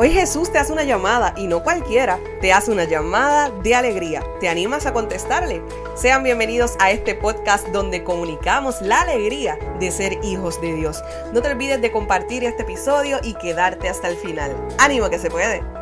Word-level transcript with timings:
Hoy 0.00 0.12
Jesús 0.12 0.52
te 0.52 0.58
hace 0.58 0.72
una 0.72 0.84
llamada 0.84 1.34
y 1.36 1.48
no 1.48 1.64
cualquiera, 1.64 2.20
te 2.40 2.52
hace 2.52 2.70
una 2.70 2.84
llamada 2.84 3.50
de 3.50 3.74
alegría. 3.74 4.22
¿Te 4.38 4.48
animas 4.48 4.86
a 4.86 4.92
contestarle? 4.92 5.60
Sean 5.96 6.22
bienvenidos 6.22 6.76
a 6.78 6.92
este 6.92 7.16
podcast 7.16 7.66
donde 7.70 8.04
comunicamos 8.04 8.80
la 8.80 9.00
alegría 9.00 9.58
de 9.80 9.90
ser 9.90 10.16
hijos 10.22 10.60
de 10.60 10.72
Dios. 10.74 11.02
No 11.32 11.42
te 11.42 11.50
olvides 11.50 11.80
de 11.80 11.90
compartir 11.90 12.44
este 12.44 12.62
episodio 12.62 13.18
y 13.24 13.34
quedarte 13.34 13.88
hasta 13.88 14.06
el 14.06 14.16
final. 14.16 14.54
¡Ánimo 14.78 15.10
que 15.10 15.18
se 15.18 15.30
puede! 15.30 15.77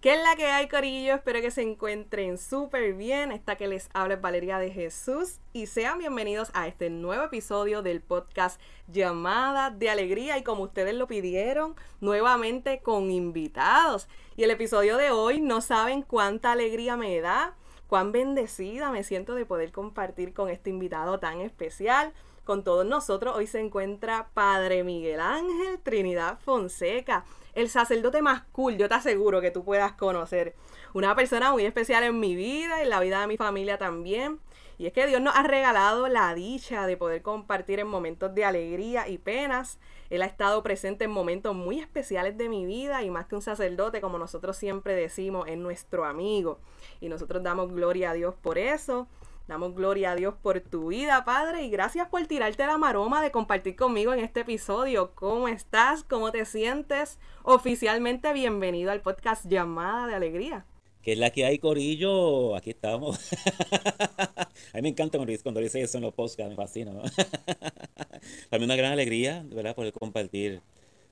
¿Qué 0.00 0.14
es 0.14 0.22
la 0.22 0.36
que 0.36 0.46
hay, 0.46 0.68
Corillo? 0.68 1.14
Espero 1.14 1.40
que 1.40 1.50
se 1.50 1.62
encuentren 1.62 2.38
súper 2.38 2.94
bien. 2.94 3.32
Esta 3.32 3.56
que 3.56 3.66
les 3.66 3.90
habla 3.92 4.14
es 4.14 4.20
Valeria 4.20 4.60
de 4.60 4.70
Jesús 4.70 5.40
y 5.52 5.66
sean 5.66 5.98
bienvenidos 5.98 6.52
a 6.54 6.68
este 6.68 6.88
nuevo 6.88 7.24
episodio 7.24 7.82
del 7.82 8.00
podcast 8.00 8.60
Llamada 8.86 9.70
de 9.70 9.90
Alegría 9.90 10.38
y 10.38 10.44
como 10.44 10.62
ustedes 10.62 10.94
lo 10.94 11.08
pidieron, 11.08 11.74
nuevamente 12.00 12.78
con 12.78 13.10
invitados. 13.10 14.06
Y 14.36 14.44
el 14.44 14.52
episodio 14.52 14.98
de 14.98 15.10
hoy 15.10 15.40
no 15.40 15.60
saben 15.60 16.02
cuánta 16.02 16.52
alegría 16.52 16.96
me 16.96 17.20
da, 17.20 17.56
cuán 17.88 18.12
bendecida 18.12 18.92
me 18.92 19.02
siento 19.02 19.34
de 19.34 19.46
poder 19.46 19.72
compartir 19.72 20.32
con 20.32 20.48
este 20.48 20.70
invitado 20.70 21.18
tan 21.18 21.40
especial 21.40 22.12
con 22.48 22.64
todos 22.64 22.86
nosotros 22.86 23.36
hoy 23.36 23.46
se 23.46 23.60
encuentra 23.60 24.30
Padre 24.32 24.82
Miguel 24.82 25.20
Ángel 25.20 25.78
Trinidad 25.82 26.38
Fonseca, 26.40 27.26
el 27.54 27.68
sacerdote 27.68 28.22
más 28.22 28.44
cool, 28.52 28.78
yo 28.78 28.88
te 28.88 28.94
aseguro 28.94 29.42
que 29.42 29.50
tú 29.50 29.66
puedas 29.66 29.92
conocer. 29.92 30.54
Una 30.94 31.14
persona 31.14 31.52
muy 31.52 31.66
especial 31.66 32.04
en 32.04 32.18
mi 32.18 32.34
vida 32.34 32.78
y 32.78 32.84
en 32.84 32.88
la 32.88 33.00
vida 33.00 33.20
de 33.20 33.26
mi 33.26 33.36
familia 33.36 33.76
también. 33.76 34.40
Y 34.78 34.86
es 34.86 34.94
que 34.94 35.06
Dios 35.06 35.20
nos 35.20 35.36
ha 35.36 35.42
regalado 35.42 36.08
la 36.08 36.34
dicha 36.34 36.86
de 36.86 36.96
poder 36.96 37.20
compartir 37.20 37.80
en 37.80 37.88
momentos 37.88 38.34
de 38.34 38.46
alegría 38.46 39.08
y 39.08 39.18
penas. 39.18 39.78
Él 40.08 40.22
ha 40.22 40.26
estado 40.26 40.62
presente 40.62 41.04
en 41.04 41.10
momentos 41.10 41.54
muy 41.54 41.78
especiales 41.80 42.38
de 42.38 42.48
mi 42.48 42.64
vida 42.64 43.02
y 43.02 43.10
más 43.10 43.26
que 43.26 43.34
un 43.34 43.42
sacerdote, 43.42 44.00
como 44.00 44.16
nosotros 44.16 44.56
siempre 44.56 44.94
decimos, 44.94 45.46
es 45.48 45.58
nuestro 45.58 46.06
amigo. 46.06 46.60
Y 47.02 47.10
nosotros 47.10 47.42
damos 47.42 47.70
gloria 47.74 48.12
a 48.12 48.14
Dios 48.14 48.34
por 48.40 48.56
eso. 48.56 49.06
Damos 49.48 49.74
gloria 49.74 50.12
a 50.12 50.14
Dios 50.14 50.34
por 50.42 50.60
tu 50.60 50.88
vida, 50.88 51.24
Padre, 51.24 51.64
y 51.64 51.70
gracias 51.70 52.06
por 52.08 52.26
tirarte 52.26 52.66
la 52.66 52.76
maroma 52.76 53.22
de 53.22 53.30
compartir 53.30 53.76
conmigo 53.76 54.12
en 54.12 54.20
este 54.20 54.40
episodio. 54.40 55.14
¿Cómo 55.14 55.48
estás? 55.48 56.04
¿Cómo 56.04 56.30
te 56.30 56.44
sientes? 56.44 57.18
Oficialmente 57.44 58.30
bienvenido 58.34 58.90
al 58.90 59.00
podcast 59.00 59.46
Llamada 59.46 60.06
de 60.06 60.14
Alegría. 60.16 60.66
Que 61.00 61.12
es 61.12 61.18
la 61.18 61.30
que 61.30 61.46
hay, 61.46 61.58
Corillo. 61.58 62.56
Aquí 62.56 62.68
estamos. 62.68 63.18
a 63.72 64.74
mí 64.74 64.82
me 64.82 64.90
encanta 64.90 65.16
cuando 65.16 65.62
dice 65.62 65.80
eso 65.80 65.96
en 65.96 66.04
los 66.04 66.12
podcasts, 66.12 66.50
me 66.50 66.54
fascina. 66.54 66.92
¿no? 66.92 67.00
Para 68.50 68.58
mí 68.58 68.64
una 68.64 68.76
gran 68.76 68.92
alegría, 68.92 69.46
¿verdad? 69.48 69.74
Poder 69.74 69.94
compartir 69.94 70.60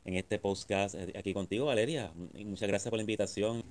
en 0.05 0.15
este 0.15 0.39
podcast 0.39 0.95
eh, 0.95 1.15
aquí 1.19 1.33
contigo, 1.33 1.65
Valeria. 1.65 2.13
muchas 2.45 2.69
gracias 2.69 2.91
por 2.91 2.99
la 2.99 3.03
invitación. 3.03 3.65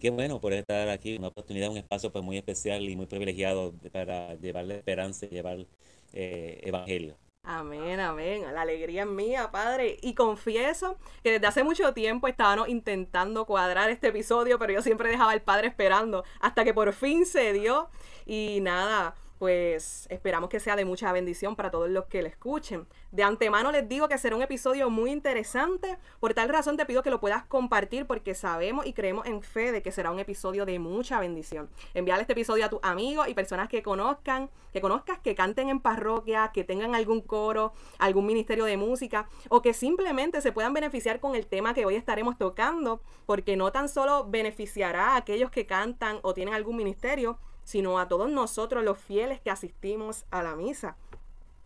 Qué 0.00 0.10
bueno 0.10 0.40
por 0.40 0.52
estar 0.52 0.88
aquí, 0.88 1.16
una 1.16 1.28
oportunidad, 1.28 1.70
un 1.70 1.76
espacio 1.76 2.10
pues 2.12 2.24
muy 2.24 2.36
especial 2.36 2.82
y 2.88 2.96
muy 2.96 3.06
privilegiado 3.06 3.72
para 3.92 4.34
llevarle 4.34 4.76
esperanza 4.76 5.26
y 5.26 5.30
llevar 5.30 5.66
eh, 6.12 6.60
evangelio. 6.64 7.16
Amén, 7.46 8.00
amén. 8.00 8.42
La 8.54 8.62
alegría 8.62 9.02
es 9.02 9.08
mía, 9.08 9.50
Padre. 9.50 9.98
Y 10.00 10.14
confieso 10.14 10.96
que 11.22 11.32
desde 11.32 11.46
hace 11.46 11.62
mucho 11.62 11.92
tiempo 11.92 12.26
estábamos 12.26 12.68
intentando 12.68 13.44
cuadrar 13.44 13.90
este 13.90 14.08
episodio, 14.08 14.58
pero 14.58 14.72
yo 14.72 14.80
siempre 14.80 15.10
dejaba 15.10 15.32
al 15.32 15.42
Padre 15.42 15.68
esperando 15.68 16.24
hasta 16.40 16.64
que 16.64 16.72
por 16.72 16.94
fin 16.94 17.26
se 17.26 17.52
dio. 17.52 17.90
Y 18.24 18.60
nada, 18.62 19.14
pues 19.38 20.06
esperamos 20.10 20.48
que 20.48 20.60
sea 20.60 20.76
de 20.76 20.84
mucha 20.84 21.12
bendición 21.12 21.56
para 21.56 21.70
todos 21.70 21.90
los 21.90 22.06
que 22.06 22.22
le 22.22 22.28
escuchen. 22.28 22.86
De 23.10 23.22
antemano 23.22 23.72
les 23.72 23.88
digo 23.88 24.08
que 24.08 24.18
será 24.18 24.36
un 24.36 24.42
episodio 24.42 24.90
muy 24.90 25.10
interesante. 25.10 25.98
Por 26.20 26.34
tal 26.34 26.48
razón 26.48 26.76
te 26.76 26.86
pido 26.86 27.02
que 27.02 27.10
lo 27.10 27.20
puedas 27.20 27.44
compartir 27.44 28.06
porque 28.06 28.34
sabemos 28.34 28.86
y 28.86 28.92
creemos 28.92 29.26
en 29.26 29.42
fe 29.42 29.72
de 29.72 29.82
que 29.82 29.92
será 29.92 30.10
un 30.10 30.20
episodio 30.20 30.64
de 30.64 30.78
mucha 30.78 31.18
bendición. 31.20 31.68
Enviar 31.94 32.20
este 32.20 32.32
episodio 32.32 32.64
a 32.64 32.68
tus 32.68 32.80
amigos 32.82 33.28
y 33.28 33.34
personas 33.34 33.68
que 33.68 33.82
conozcan, 33.82 34.50
que 34.72 34.80
conozcas, 34.80 35.18
que 35.18 35.34
canten 35.34 35.68
en 35.68 35.80
parroquia, 35.80 36.50
que 36.52 36.64
tengan 36.64 36.94
algún 36.94 37.20
coro, 37.20 37.72
algún 37.98 38.26
ministerio 38.26 38.64
de 38.64 38.76
música 38.76 39.28
o 39.48 39.62
que 39.62 39.74
simplemente 39.74 40.40
se 40.40 40.52
puedan 40.52 40.72
beneficiar 40.72 41.20
con 41.20 41.34
el 41.34 41.46
tema 41.46 41.74
que 41.74 41.86
hoy 41.86 41.96
estaremos 41.96 42.38
tocando, 42.38 43.00
porque 43.26 43.56
no 43.56 43.72
tan 43.72 43.88
solo 43.88 44.26
beneficiará 44.28 45.10
a 45.10 45.16
aquellos 45.16 45.50
que 45.50 45.66
cantan 45.66 46.18
o 46.22 46.34
tienen 46.34 46.54
algún 46.54 46.76
ministerio, 46.76 47.38
sino 47.64 47.98
a 47.98 48.08
todos 48.08 48.30
nosotros 48.30 48.84
los 48.84 48.98
fieles 48.98 49.40
que 49.40 49.50
asistimos 49.50 50.24
a 50.30 50.42
la 50.42 50.54
misa. 50.54 50.96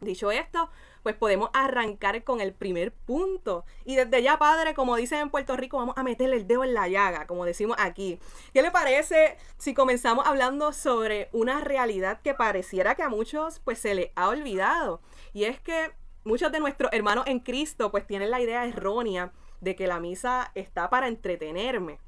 Dicho 0.01 0.31
esto, 0.31 0.71
pues 1.03 1.17
podemos 1.17 1.51
arrancar 1.53 2.23
con 2.23 2.41
el 2.41 2.53
primer 2.53 2.93
punto. 2.93 3.65
Y 3.85 3.97
desde 3.97 4.23
ya, 4.23 4.39
padre, 4.39 4.75
como 4.75 4.95
dicen 4.95 5.19
en 5.19 5.31
Puerto 5.31 5.57
Rico, 5.57 5.77
vamos 5.79 5.97
a 5.97 6.05
meterle 6.05 6.37
el 6.37 6.47
dedo 6.47 6.63
en 6.63 6.73
la 6.73 6.87
llaga, 6.87 7.27
como 7.27 7.45
decimos 7.45 7.77
aquí. 7.81 8.21
¿Qué 8.53 8.63
le 8.63 8.71
parece 8.71 9.37
si 9.57 9.75
comenzamos 9.75 10.25
hablando 10.27 10.73
sobre 10.73 11.29
una 11.33 11.61
realidad 11.61 12.21
que 12.23 12.35
pareciera 12.35 12.95
que 12.95 13.03
a 13.03 13.09
muchos 13.09 13.59
pues 13.61 13.81
se 13.81 13.95
le 13.97 14.13
ha 14.15 14.29
olvidado? 14.29 15.01
Y 15.33 15.45
es 15.45 15.61
que 15.61 15.91
muchos 16.23 16.53
de 16.53 16.61
nuestros 16.61 16.93
hermanos 16.93 17.27
en 17.27 17.41
Cristo 17.41 17.91
pues 17.91 18.07
tienen 18.07 18.31
la 18.31 18.41
idea 18.41 18.67
errónea 18.67 19.33
de 19.61 19.75
que 19.75 19.89
la 19.89 19.99
misa 19.99 20.53
está 20.55 20.91
para 20.91 21.09
entretenerme, 21.09 21.99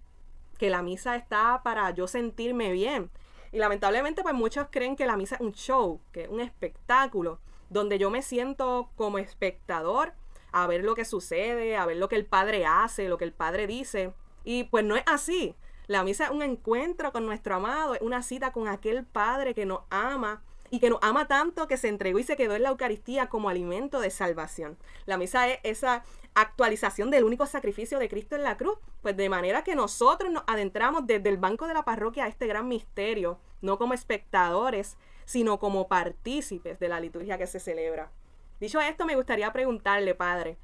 que 0.59 0.71
la 0.71 0.83
misa 0.83 1.17
está 1.17 1.63
para 1.65 1.91
yo 1.91 2.07
sentirme 2.07 2.71
bien. 2.71 3.11
Y 3.53 3.59
lamentablemente, 3.59 4.23
pues 4.23 4.35
muchos 4.35 4.69
creen 4.71 4.97
que 4.97 5.07
la 5.07 5.17
misa 5.17 5.37
es 5.37 5.41
un 5.41 5.53
show, 5.53 6.01
que 6.13 6.23
es 6.23 6.29
un 6.29 6.41
espectáculo, 6.41 7.41
donde 7.69 7.99
yo 7.99 8.11
me 8.11 8.23
siento 8.23 8.91
como 8.97 9.19
espectador 9.19 10.13
a 10.53 10.67
ver 10.67 10.85
lo 10.85 10.95
que 10.95 11.05
sucede, 11.05 11.77
a 11.77 11.87
ver 11.87 11.97
lo 11.97 12.09
que 12.09 12.17
el 12.17 12.27
padre 12.27 12.67
hace, 12.67 13.09
lo 13.09 13.19
que 13.19 13.25
el 13.25 13.33
padre 13.33 13.67
dice. 13.67 14.13
Y 14.45 14.65
pues 14.65 14.85
no 14.85 14.97
es 14.97 15.05
así. 15.07 15.55
La 15.87 16.05
misa 16.05 16.25
es 16.25 16.31
un 16.31 16.43
encuentro 16.43 17.13
con 17.13 17.27
nuestro 17.27 17.57
amado, 17.57 17.95
es 17.95 18.01
una 18.01 18.23
cita 18.23 18.53
con 18.53 18.69
aquel 18.69 19.05
padre 19.05 19.55
que 19.55 19.67
nos 19.67 19.81
ama 19.91 20.43
y 20.71 20.79
que 20.79 20.91
nos 20.91 21.01
ama 21.03 21.27
tanto 21.27 21.67
que 21.67 21.77
se 21.77 21.89
entregó 21.89 22.19
y 22.19 22.23
se 22.23 22.37
quedó 22.37 22.55
en 22.55 22.63
la 22.63 22.71
Eucaristía 22.71 23.29
como 23.29 23.49
alimento 23.49 24.01
de 24.01 24.11
salvación. 24.11 24.79
La 25.05 25.17
misa 25.19 25.49
es 25.49 25.59
esa 25.65 26.05
actualización 26.35 27.11
del 27.11 27.25
único 27.25 27.47
sacrificio 27.47 27.99
de 27.99 28.09
Cristo 28.09 28.37
en 28.37 28.45
la 28.45 28.57
cruz, 28.57 28.79
pues 29.03 29.17
de 29.17 29.29
manera 29.29 29.65
que 29.65 29.75
nosotros 29.75 30.31
nos 30.31 30.45
adentramos 30.47 31.07
desde 31.07 31.29
el 31.29 31.39
banco 31.39 31.67
de 31.67 31.75
la 31.75 31.85
parroquia 31.85 32.25
a 32.25 32.29
este 32.29 32.47
gran 32.47 32.69
misterio, 32.69 33.41
no 33.61 33.79
como 33.79 33.95
espectadores, 33.95 34.97
sino 35.25 35.59
como 35.59 35.89
partícipes 35.89 36.79
de 36.79 36.89
la 36.89 37.01
liturgia 37.01 37.37
que 37.37 37.47
se 37.47 37.61
celebra. 37.61 38.13
Dicho 38.61 38.81
esto, 38.81 39.07
me 39.07 39.17
gustaría 39.17 39.53
preguntarle, 39.53 40.15
Padre, 40.15 40.59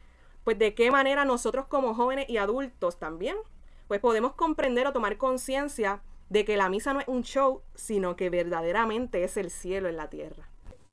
pues 0.44 0.58
de 0.58 0.74
qué 0.74 0.90
manera 0.90 1.24
nosotros 1.24 1.66
como 1.66 1.94
jóvenes 1.94 2.28
y 2.28 2.36
adultos 2.36 2.98
también, 2.98 3.36
pues 3.88 4.00
podemos 4.00 4.34
comprender 4.34 4.86
o 4.86 4.92
tomar 4.92 5.16
conciencia 5.16 6.02
de 6.28 6.44
que 6.44 6.56
la 6.56 6.68
misa 6.68 6.92
no 6.92 7.00
es 7.00 7.08
un 7.08 7.22
show, 7.22 7.62
sino 7.74 8.16
que 8.16 8.30
verdaderamente 8.30 9.24
es 9.24 9.36
el 9.36 9.50
cielo 9.50 9.88
en 9.88 9.96
la 9.96 10.10
tierra. 10.10 10.48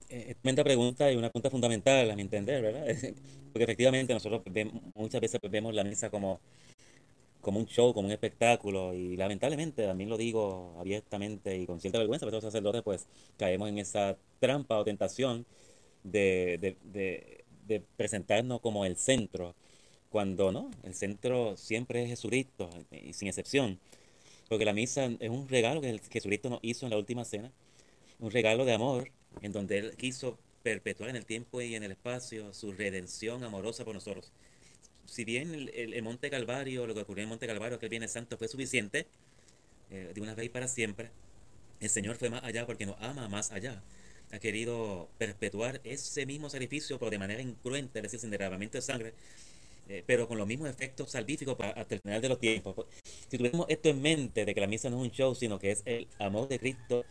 Eh, 0.09 0.35
tremenda 0.41 0.63
pregunta 0.63 1.11
y 1.11 1.15
una 1.15 1.29
pregunta 1.29 1.49
fundamental 1.49 2.11
a 2.11 2.15
mi 2.15 2.21
entender, 2.21 2.61
¿verdad? 2.61 2.85
Porque 3.51 3.63
efectivamente 3.63 4.13
nosotros 4.13 4.43
muchas 4.95 5.21
veces 5.21 5.39
vemos 5.49 5.73
la 5.73 5.83
misa 5.83 6.09
como, 6.09 6.39
como 7.41 7.59
un 7.59 7.65
show, 7.65 7.93
como 7.93 8.07
un 8.07 8.11
espectáculo 8.11 8.93
y 8.93 9.17
lamentablemente, 9.17 9.85
también 9.85 10.09
lo 10.09 10.17
digo 10.17 10.75
abiertamente 10.79 11.57
y 11.57 11.65
con 11.65 11.79
cierta 11.79 11.99
vergüenza, 11.99 12.25
pero 12.25 12.37
los 12.37 12.43
sacerdotes 12.43 12.83
pues 12.83 13.07
caemos 13.37 13.69
en 13.69 13.79
esa 13.79 14.17
trampa 14.39 14.77
o 14.77 14.83
tentación 14.83 15.45
de, 16.03 16.57
de, 16.61 17.43
de, 17.65 17.83
presentarnos 17.97 18.61
como 18.61 18.85
el 18.85 18.97
centro, 18.97 19.55
cuando 20.09 20.51
no, 20.51 20.69
el 20.83 20.93
centro 20.93 21.57
siempre 21.57 22.03
es 22.03 22.09
Jesucristo 22.09 22.69
y 22.91 23.13
sin 23.13 23.27
excepción, 23.27 23.79
porque 24.49 24.65
la 24.65 24.73
misa 24.73 25.09
es 25.19 25.29
un 25.29 25.47
regalo 25.47 25.81
que 25.81 25.99
Jesucristo 26.11 26.49
nos 26.49 26.59
hizo 26.61 26.85
en 26.85 26.91
la 26.91 26.97
última 26.97 27.25
cena, 27.25 27.51
un 28.19 28.31
regalo 28.31 28.65
de 28.65 28.73
amor 28.73 29.11
en 29.41 29.51
donde 29.51 29.79
Él 29.79 29.95
quiso 29.97 30.37
perpetuar 30.63 31.09
en 31.09 31.17
el 31.17 31.25
tiempo 31.25 31.61
y 31.61 31.75
en 31.75 31.83
el 31.83 31.91
espacio 31.91 32.53
su 32.53 32.71
redención 32.71 33.43
amorosa 33.43 33.83
por 33.83 33.93
nosotros. 33.93 34.31
Si 35.05 35.25
bien 35.25 35.53
el, 35.53 36.01
Monte 36.01 36.29
Calvario, 36.29 36.87
lo 36.87 36.95
que 36.95 37.01
ocurrió 37.01 37.23
en 37.23 37.29
Monte 37.29 37.45
Calvario, 37.45 37.77
que 37.77 37.85
el 37.85 37.89
Viene 37.89 38.07
Santo 38.07 38.37
fue 38.37 38.47
suficiente, 38.47 39.05
eh, 39.91 40.11
de 40.13 40.21
una 40.21 40.33
vez 40.33 40.45
y 40.45 40.49
para 40.49 40.67
siempre, 40.67 41.11
el 41.81 41.89
Señor 41.89 42.15
fue 42.15 42.29
más 42.29 42.43
allá 42.43 42.65
porque 42.65 42.85
nos 42.85 42.95
ama 43.01 43.27
más 43.27 43.51
allá. 43.51 43.83
Ha 44.31 44.39
querido 44.39 45.09
perpetuar 45.17 45.81
ese 45.83 46.25
mismo 46.25 46.49
sacrificio, 46.49 46.97
pero 46.97 47.11
de 47.11 47.19
manera 47.19 47.41
incruenta, 47.41 47.99
es 47.99 48.03
decir, 48.03 48.19
sin 48.19 48.31
derramamiento 48.31 48.77
de 48.77 48.81
sangre, 48.81 49.13
eh, 49.89 50.03
pero 50.05 50.27
con 50.27 50.37
los 50.37 50.47
mismos 50.47 50.69
efectos 50.69 51.11
salvíficos 51.11 51.55
para, 51.55 51.71
hasta 51.71 51.95
el 51.95 52.01
final 52.01 52.21
de 52.21 52.29
los 52.29 52.39
tiempos. 52.39 52.75
Si 53.29 53.37
tuviéramos 53.37 53.65
esto 53.69 53.89
en 53.89 54.01
mente, 54.01 54.45
de 54.45 54.53
que 54.53 54.61
la 54.61 54.67
misa 54.67 54.89
no 54.89 54.97
es 54.97 55.03
un 55.03 55.11
show, 55.11 55.35
sino 55.35 55.59
que 55.59 55.71
es 55.71 55.83
el 55.85 56.07
amor 56.19 56.47
de 56.47 56.59
Cristo 56.59 57.05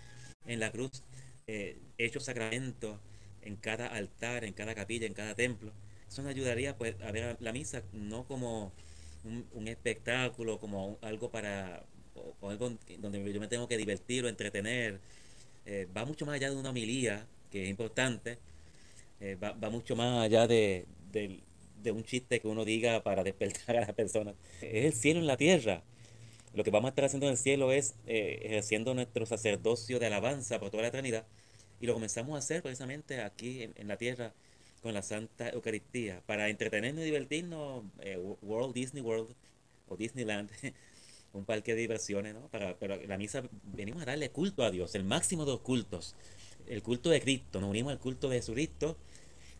en 0.46 0.60
la 0.60 0.70
cruz, 0.72 1.02
eh, 1.46 1.78
hecho 1.98 2.20
sacramento 2.20 2.98
en 3.42 3.56
cada 3.56 3.88
altar, 3.88 4.44
en 4.44 4.52
cada 4.54 4.74
capilla, 4.74 5.06
en 5.06 5.14
cada 5.14 5.34
templo. 5.34 5.72
Eso 6.08 6.22
nos 6.22 6.30
ayudaría 6.30 6.76
pues, 6.76 6.96
a 7.02 7.12
ver 7.12 7.36
la 7.40 7.52
misa 7.52 7.82
no 7.92 8.24
como 8.24 8.72
un, 9.24 9.68
espectáculo, 9.68 10.58
como 10.58 10.98
algo 11.02 11.30
para, 11.30 11.84
o, 12.14 12.48
algo 12.48 12.72
donde 12.98 13.32
yo 13.32 13.40
me 13.40 13.48
tengo 13.48 13.68
que 13.68 13.76
divertir 13.76 14.24
o 14.24 14.28
entretener. 14.28 15.00
Eh, 15.66 15.86
va 15.96 16.04
mucho 16.04 16.26
más 16.26 16.36
allá 16.36 16.50
de 16.50 16.56
una 16.56 16.70
homilía, 16.70 17.26
que 17.50 17.64
es 17.64 17.70
importante, 17.70 18.38
eh, 19.20 19.36
va, 19.36 19.70
mucho 19.70 19.94
más 19.94 20.24
allá 20.24 20.46
de, 20.46 20.86
de 21.12 21.40
un 21.90 22.04
chiste 22.04 22.40
que 22.40 22.46
uno 22.46 22.64
diga 22.64 23.02
para 23.02 23.24
despertar 23.24 23.76
a 23.76 23.80
las 23.80 23.92
personas. 23.94 24.34
Es 24.60 24.84
el 24.84 24.92
cielo 24.92 25.20
en 25.20 25.26
la 25.26 25.36
tierra. 25.36 25.82
Lo 26.54 26.64
que 26.64 26.70
vamos 26.70 26.88
a 26.88 26.90
estar 26.90 27.06
haciendo 27.06 27.26
en 27.26 27.32
el 27.32 27.38
cielo 27.38 27.72
es 27.72 27.94
eh, 28.06 28.40
ejerciendo 28.44 28.94
nuestro 28.94 29.24
sacerdocio 29.24 29.98
de 29.98 30.06
alabanza 30.06 30.60
por 30.60 30.70
toda 30.70 30.82
la 30.82 30.88
eternidad. 30.88 31.26
Y 31.80 31.86
lo 31.86 31.94
comenzamos 31.94 32.36
a 32.36 32.38
hacer 32.38 32.62
precisamente 32.62 33.20
aquí 33.22 33.68
en, 33.74 33.88
la 33.88 33.96
tierra 33.96 34.34
con 34.82 34.94
la 34.94 35.02
Santa 35.02 35.48
Eucaristía. 35.48 36.22
Para 36.26 36.48
entretenernos 36.48 37.02
y 37.02 37.06
divertirnos, 37.06 37.84
eh, 38.00 38.18
World 38.42 38.74
Disney 38.74 39.02
World 39.02 39.34
o 39.88 39.96
Disneyland, 39.96 40.50
un 41.32 41.44
parque 41.44 41.74
de 41.74 41.80
diversiones, 41.80 42.34
¿no? 42.34 42.48
Para, 42.48 42.76
pero 42.78 43.00
la 43.06 43.16
misa 43.16 43.42
venimos 43.64 44.02
a 44.02 44.06
darle 44.06 44.30
culto 44.30 44.62
a 44.62 44.70
Dios, 44.70 44.94
el 44.94 45.04
máximo 45.04 45.44
de 45.44 45.52
los 45.52 45.60
cultos. 45.60 46.14
El 46.66 46.82
culto 46.82 47.10
de 47.10 47.20
Cristo, 47.20 47.60
nos 47.60 47.70
unimos 47.70 47.92
al 47.92 47.98
culto 47.98 48.28
de 48.28 48.36
Jesucristo, 48.36 48.96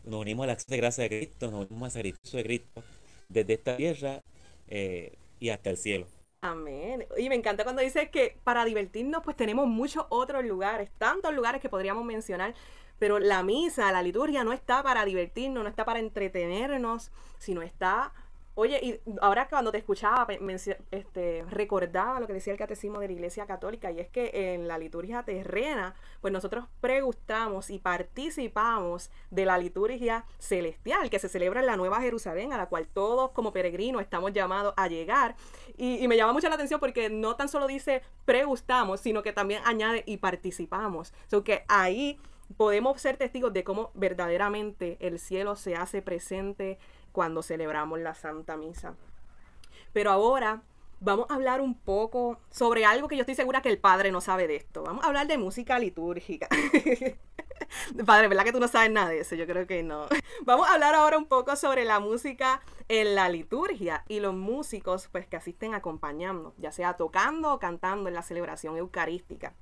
nos 0.03 0.21
unimos 0.21 0.43
a 0.43 0.47
la 0.47 0.53
acción 0.53 0.71
de 0.71 0.77
gracia 0.77 1.03
de 1.03 1.09
Cristo, 1.09 1.51
nos 1.51 1.67
unimos 1.67 1.87
al 1.87 1.91
sacrificio 1.91 2.37
de 2.37 2.43
Cristo, 2.43 2.83
desde 3.29 3.53
esta 3.53 3.77
tierra 3.77 4.21
eh, 4.67 5.17
y 5.39 5.49
hasta 5.49 5.69
el 5.69 5.77
cielo. 5.77 6.07
Amén. 6.41 7.05
Y 7.17 7.29
me 7.29 7.35
encanta 7.35 7.63
cuando 7.63 7.81
dices 7.81 8.09
que 8.09 8.37
para 8.43 8.65
divertirnos, 8.65 9.23
pues 9.23 9.37
tenemos 9.37 9.67
muchos 9.67 10.05
otros 10.09 10.43
lugares, 10.43 10.89
tantos 10.97 11.33
lugares 11.33 11.61
que 11.61 11.69
podríamos 11.69 12.03
mencionar, 12.03 12.53
pero 12.99 13.17
la 13.17 13.43
misa, 13.43 13.91
la 13.91 14.03
liturgia 14.03 14.43
no 14.43 14.51
está 14.51 14.83
para 14.83 15.05
divertirnos, 15.05 15.63
no 15.63 15.69
está 15.69 15.85
para 15.85 15.99
entretenernos, 15.99 17.11
sino 17.37 17.61
está 17.61 18.13
Oye, 18.55 18.79
y 18.83 18.99
ahora 19.21 19.47
cuando 19.47 19.71
te 19.71 19.79
escuchaba, 19.79 20.27
este, 20.91 21.43
recordaba 21.49 22.19
lo 22.19 22.27
que 22.27 22.33
decía 22.33 22.53
el 22.53 22.59
catecismo 22.59 22.99
de 22.99 23.07
la 23.07 23.13
Iglesia 23.13 23.47
Católica, 23.47 23.91
y 23.91 23.99
es 23.99 24.09
que 24.09 24.53
en 24.53 24.67
la 24.67 24.77
liturgia 24.77 25.23
terrena, 25.23 25.95
pues 26.21 26.31
nosotros 26.31 26.65
pregustamos 26.79 27.71
y 27.71 27.79
participamos 27.79 29.09
de 29.31 29.45
la 29.45 29.57
liturgia 29.57 30.25
celestial 30.37 31.09
que 31.09 31.17
se 31.17 31.29
celebra 31.29 31.61
en 31.61 31.65
la 31.65 31.77
Nueva 31.77 31.99
Jerusalén, 31.99 32.53
a 32.53 32.57
la 32.57 32.67
cual 32.67 32.87
todos 32.87 33.31
como 33.31 33.53
peregrinos 33.53 34.03
estamos 34.03 34.33
llamados 34.33 34.75
a 34.77 34.87
llegar. 34.87 35.35
Y, 35.75 36.07
me 36.07 36.15
llama 36.15 36.33
mucho 36.33 36.47
la 36.47 36.55
atención 36.55 36.79
porque 36.79 37.09
no 37.09 37.35
tan 37.35 37.49
solo 37.49 37.65
dice 37.65 38.03
pregustamos, 38.25 38.99
sino 38.99 39.23
que 39.23 39.33
también 39.33 39.63
añade 39.65 40.03
y 40.05 40.17
participamos. 40.17 41.11
O 41.31 41.43
que 41.43 41.65
ahí 41.67 42.19
podemos 42.57 43.01
ser 43.01 43.17
testigos 43.17 43.51
de 43.51 43.63
cómo 43.63 43.89
verdaderamente 43.95 44.97
el 44.99 45.17
cielo 45.17 45.55
se 45.55 45.75
hace 45.75 46.01
presente 46.03 46.77
cuando 47.13 47.41
celebramos 47.41 47.99
la 47.99 48.13
Santa 48.13 48.57
Misa. 48.57 48.95
Pero 49.93 50.11
ahora 50.11 50.63
vamos 50.99 51.27
a 51.29 51.35
hablar 51.35 51.61
un 51.61 51.75
poco 51.75 52.39
sobre 52.49 52.85
algo 52.85 53.07
que 53.07 53.15
yo 53.15 53.21
estoy 53.21 53.35
segura 53.35 53.61
que 53.61 53.69
el 53.69 53.77
padre 53.77 54.11
no 54.11 54.19
sabe 54.19 54.47
de 54.47 54.57
esto. 54.57 54.83
Vamos 54.83 55.03
a 55.03 55.07
hablar 55.07 55.27
de 55.27 55.37
música 55.37 55.79
litúrgica. 55.79 56.47
padre, 58.05 58.27
¿verdad 58.27 58.43
que 58.43 58.51
tú 58.51 58.59
no 58.59 58.67
sabes 58.67 58.91
nada 58.91 59.09
de 59.09 59.19
eso? 59.19 59.35
Yo 59.35 59.45
creo 59.45 59.67
que 59.67 59.83
no. 59.83 60.07
Vamos 60.45 60.67
a 60.67 60.73
hablar 60.73 60.95
ahora 60.95 61.17
un 61.17 61.25
poco 61.25 61.55
sobre 61.55 61.85
la 61.85 61.99
música 61.99 62.61
en 62.87 63.15
la 63.15 63.29
liturgia 63.29 64.03
y 64.07 64.19
los 64.19 64.33
músicos 64.33 65.09
pues 65.11 65.27
que 65.27 65.35
asisten 65.35 65.73
acompañando, 65.73 66.53
ya 66.57 66.71
sea 66.71 66.95
tocando 66.95 67.53
o 67.53 67.59
cantando 67.59 68.09
en 68.09 68.15
la 68.15 68.23
celebración 68.23 68.77
eucarística. 68.77 69.53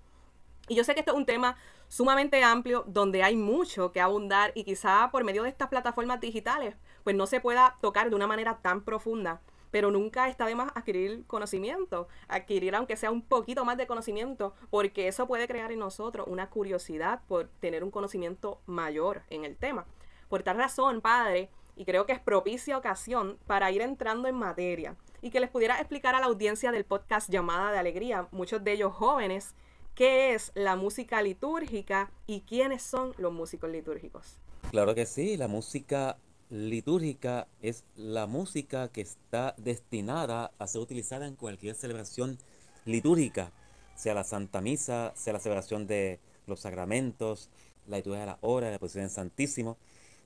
Y 0.71 0.75
yo 0.75 0.85
sé 0.85 0.93
que 0.93 1.01
esto 1.01 1.11
es 1.11 1.17
un 1.17 1.25
tema 1.25 1.57
sumamente 1.89 2.41
amplio 2.45 2.85
donde 2.87 3.23
hay 3.23 3.35
mucho 3.35 3.91
que 3.91 3.99
abundar 3.99 4.53
y 4.55 4.63
quizá 4.63 5.09
por 5.11 5.25
medio 5.25 5.43
de 5.43 5.49
estas 5.49 5.67
plataformas 5.67 6.21
digitales 6.21 6.77
pues 7.03 7.13
no 7.13 7.27
se 7.27 7.41
pueda 7.41 7.75
tocar 7.81 8.09
de 8.09 8.15
una 8.15 8.25
manera 8.25 8.59
tan 8.61 8.85
profunda. 8.85 9.41
Pero 9.69 9.91
nunca 9.91 10.29
está 10.29 10.45
de 10.45 10.55
más 10.55 10.71
adquirir 10.73 11.25
conocimiento, 11.27 12.07
adquirir 12.29 12.73
aunque 12.73 12.95
sea 12.95 13.11
un 13.11 13.21
poquito 13.21 13.65
más 13.65 13.75
de 13.75 13.85
conocimiento, 13.85 14.55
porque 14.69 15.09
eso 15.09 15.27
puede 15.27 15.45
crear 15.45 15.73
en 15.73 15.79
nosotros 15.79 16.25
una 16.29 16.49
curiosidad 16.49 17.19
por 17.27 17.49
tener 17.59 17.83
un 17.83 17.91
conocimiento 17.91 18.61
mayor 18.65 19.23
en 19.29 19.43
el 19.43 19.57
tema. 19.57 19.85
Por 20.29 20.41
tal 20.41 20.55
razón, 20.55 21.01
Padre, 21.01 21.49
y 21.75 21.83
creo 21.83 22.05
que 22.05 22.13
es 22.13 22.21
propicia 22.21 22.77
ocasión 22.77 23.37
para 23.45 23.71
ir 23.71 23.81
entrando 23.81 24.29
en 24.29 24.35
materia 24.35 24.95
y 25.21 25.31
que 25.31 25.41
les 25.41 25.49
pudiera 25.49 25.79
explicar 25.79 26.15
a 26.15 26.21
la 26.21 26.27
audiencia 26.27 26.71
del 26.71 26.85
podcast 26.85 27.29
Llamada 27.29 27.73
de 27.73 27.79
Alegría, 27.79 28.29
muchos 28.31 28.63
de 28.63 28.71
ellos 28.71 28.93
jóvenes, 28.93 29.53
qué 29.95 30.33
es 30.33 30.51
la 30.55 30.75
música 30.75 31.21
litúrgica 31.21 32.11
y 32.27 32.41
quiénes 32.41 32.81
son 32.81 33.13
los 33.17 33.33
músicos 33.33 33.69
litúrgicos. 33.69 34.39
Claro 34.71 34.95
que 34.95 35.05
sí, 35.05 35.37
la 35.37 35.47
música 35.47 36.17
litúrgica 36.49 37.47
es 37.61 37.85
la 37.95 38.27
música 38.27 38.89
que 38.89 39.01
está 39.01 39.55
destinada 39.57 40.51
a 40.59 40.67
ser 40.67 40.81
utilizada 40.81 41.27
en 41.27 41.35
cualquier 41.35 41.75
celebración 41.75 42.37
litúrgica, 42.85 43.51
sea 43.95 44.13
la 44.13 44.23
Santa 44.23 44.61
Misa, 44.61 45.13
sea 45.15 45.33
la 45.33 45.39
celebración 45.39 45.87
de 45.87 46.19
los 46.47 46.59
sacramentos, 46.61 47.49
la 47.87 47.97
liturgia 47.97 48.21
de 48.21 48.25
la 48.27 48.37
hora, 48.41 48.71
la 48.71 48.79
posición 48.79 49.05
en 49.05 49.09
Santísimo. 49.09 49.77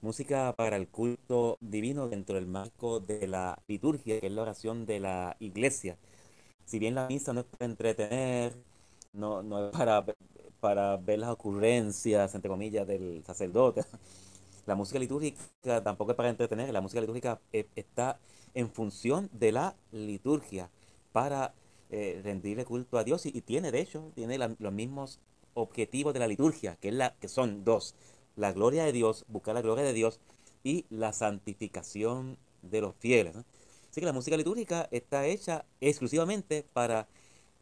Música 0.02 0.54
para 0.56 0.76
el 0.78 0.88
culto 0.88 1.58
divino 1.62 2.08
dentro 2.08 2.36
del 2.36 2.48
marco 2.48 3.00
de 3.00 3.28
la 3.28 3.60
liturgia, 3.68 4.20
que 4.20 4.28
es 4.28 4.34
la 4.34 4.44
oración 4.44 4.86
de 4.86 5.00
la 5.00 5.36
iglesia. 5.40 5.98
Si 6.66 6.80
bien 6.80 6.96
la 6.96 7.08
misa 7.08 7.34
no 7.34 7.42
es 7.42 7.46
para 7.46 7.66
entretener, 7.66 8.54
no, 9.16 9.44
no 9.44 9.68
es 9.68 9.72
para, 9.72 10.06
para 10.60 10.98
ver 10.98 11.20
las 11.20 11.30
ocurrencias, 11.30 12.36
entre 12.36 12.50
comillas, 12.50 12.88
del 12.88 13.24
sacerdote, 13.26 13.84
la 14.66 14.76
música 14.76 15.00
litúrgica 15.00 15.84
tampoco 15.84 16.12
es 16.12 16.18
para 16.18 16.30
entretener, 16.30 16.72
la 16.74 16.82
música 16.82 17.02
litúrgica 17.02 17.40
eh, 17.54 17.68
está 17.76 18.20
en 18.54 18.70
función 18.70 19.30
de 19.34 19.52
la 19.52 19.76
liturgia 19.92 20.70
para 21.12 21.54
eh, 21.90 22.20
rendirle 22.24 22.66
culto 22.66 22.98
a 22.98 23.04
Dios 23.04 23.26
y, 23.26 23.42
tiene, 23.42 23.72
de 23.72 23.82
hecho, 23.82 24.12
tiene 24.16 24.38
los 24.38 24.74
mismos 24.74 25.20
objetivos 25.54 26.14
de 26.14 26.20
la 26.20 26.28
liturgia, 26.28 26.78
que, 26.78 26.90
es 26.90 26.96
la, 26.96 27.16
que 27.16 27.28
son 27.28 27.64
dos, 27.64 27.96
la 28.36 28.52
gloria 28.52 28.86
de 28.86 28.92
Dios, 28.92 29.26
buscar 29.28 29.54
la 29.56 29.62
gloria 29.62 29.84
de 29.84 29.94
Dios 29.94 30.20
y 30.64 30.86
la 30.90 31.14
santificación 31.14 32.38
de 32.64 32.82
los 32.82 32.96
fieles. 32.96 33.36
Así 33.36 34.02
que 34.02 34.06
la 34.06 34.14
música 34.14 34.36
litúrgica 34.36 34.90
está 34.92 35.26
hecha 35.26 35.66
exclusivamente 35.80 36.66
para 36.74 37.08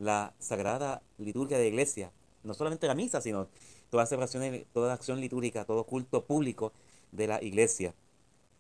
la 0.04 0.34
sagrada 0.40 1.02
liturgia 1.18 1.58
de 1.58 1.64
la 1.64 1.70
iglesia, 1.70 2.12
no 2.44 2.54
solamente 2.54 2.88
la 2.88 2.96
misa, 2.96 3.22
sino 3.22 3.48
toda 3.90 4.06
celebración, 4.06 4.66
toda 4.74 4.94
acción 4.94 5.22
litúrgica, 5.22 5.66
todo 5.66 5.86
culto 5.86 6.26
público 6.26 6.74
de 7.12 7.28
la 7.28 7.42
iglesia. 7.44 7.94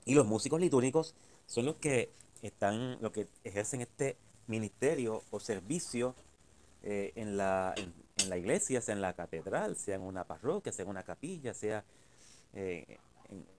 Y 0.06 0.16
los 0.16 0.25
músicos 0.25 0.60
litúrgicos 0.60 1.16
son 1.45 1.66
los 1.66 1.75
que 1.75 2.12
están, 2.42 2.98
los 3.01 3.12
que 3.12 3.28
ejercen 3.44 3.81
este 3.81 4.18
ministerio 4.48 5.24
o 5.31 5.40
servicio 5.40 6.16
eh, 6.84 7.13
en, 7.16 7.38
la, 7.38 7.74
en, 7.78 8.30
la 8.30 8.38
iglesia, 8.38 8.81
sea 8.81 8.94
en 8.94 9.01
la 9.01 9.13
catedral, 9.13 9.75
sea 9.75 9.95
en 9.95 10.01
una 10.01 10.25
parroquia, 10.25 10.72
sea 10.72 10.84
en 10.84 10.90
una 10.90 11.04
capilla, 11.04 11.54
sea 11.54 11.84
eh, 12.54 13.00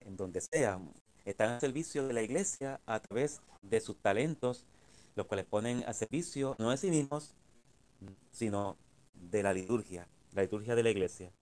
en, 0.04 0.16
donde 0.16 0.40
sea. 0.40 0.80
Están 1.24 1.52
al 1.52 1.60
servicio 1.60 2.06
de 2.06 2.12
la 2.12 2.22
iglesia 2.22 2.80
a 2.86 3.00
través 3.00 3.40
de 3.62 3.80
sus 3.80 3.96
talentos, 3.96 4.66
los 5.16 5.26
cuales 5.26 5.46
ponen 5.46 5.82
a 5.86 5.94
servicio 5.94 6.54
no 6.58 6.70
de 6.70 6.76
sí 6.76 6.90
mismos, 6.90 7.34
sino 8.30 8.76
de 9.14 9.42
la 9.42 9.52
liturgia, 9.52 10.08
la 10.32 10.42
liturgia 10.42 10.74
de 10.74 10.82
la 10.82 10.90
iglesia. 10.90 11.32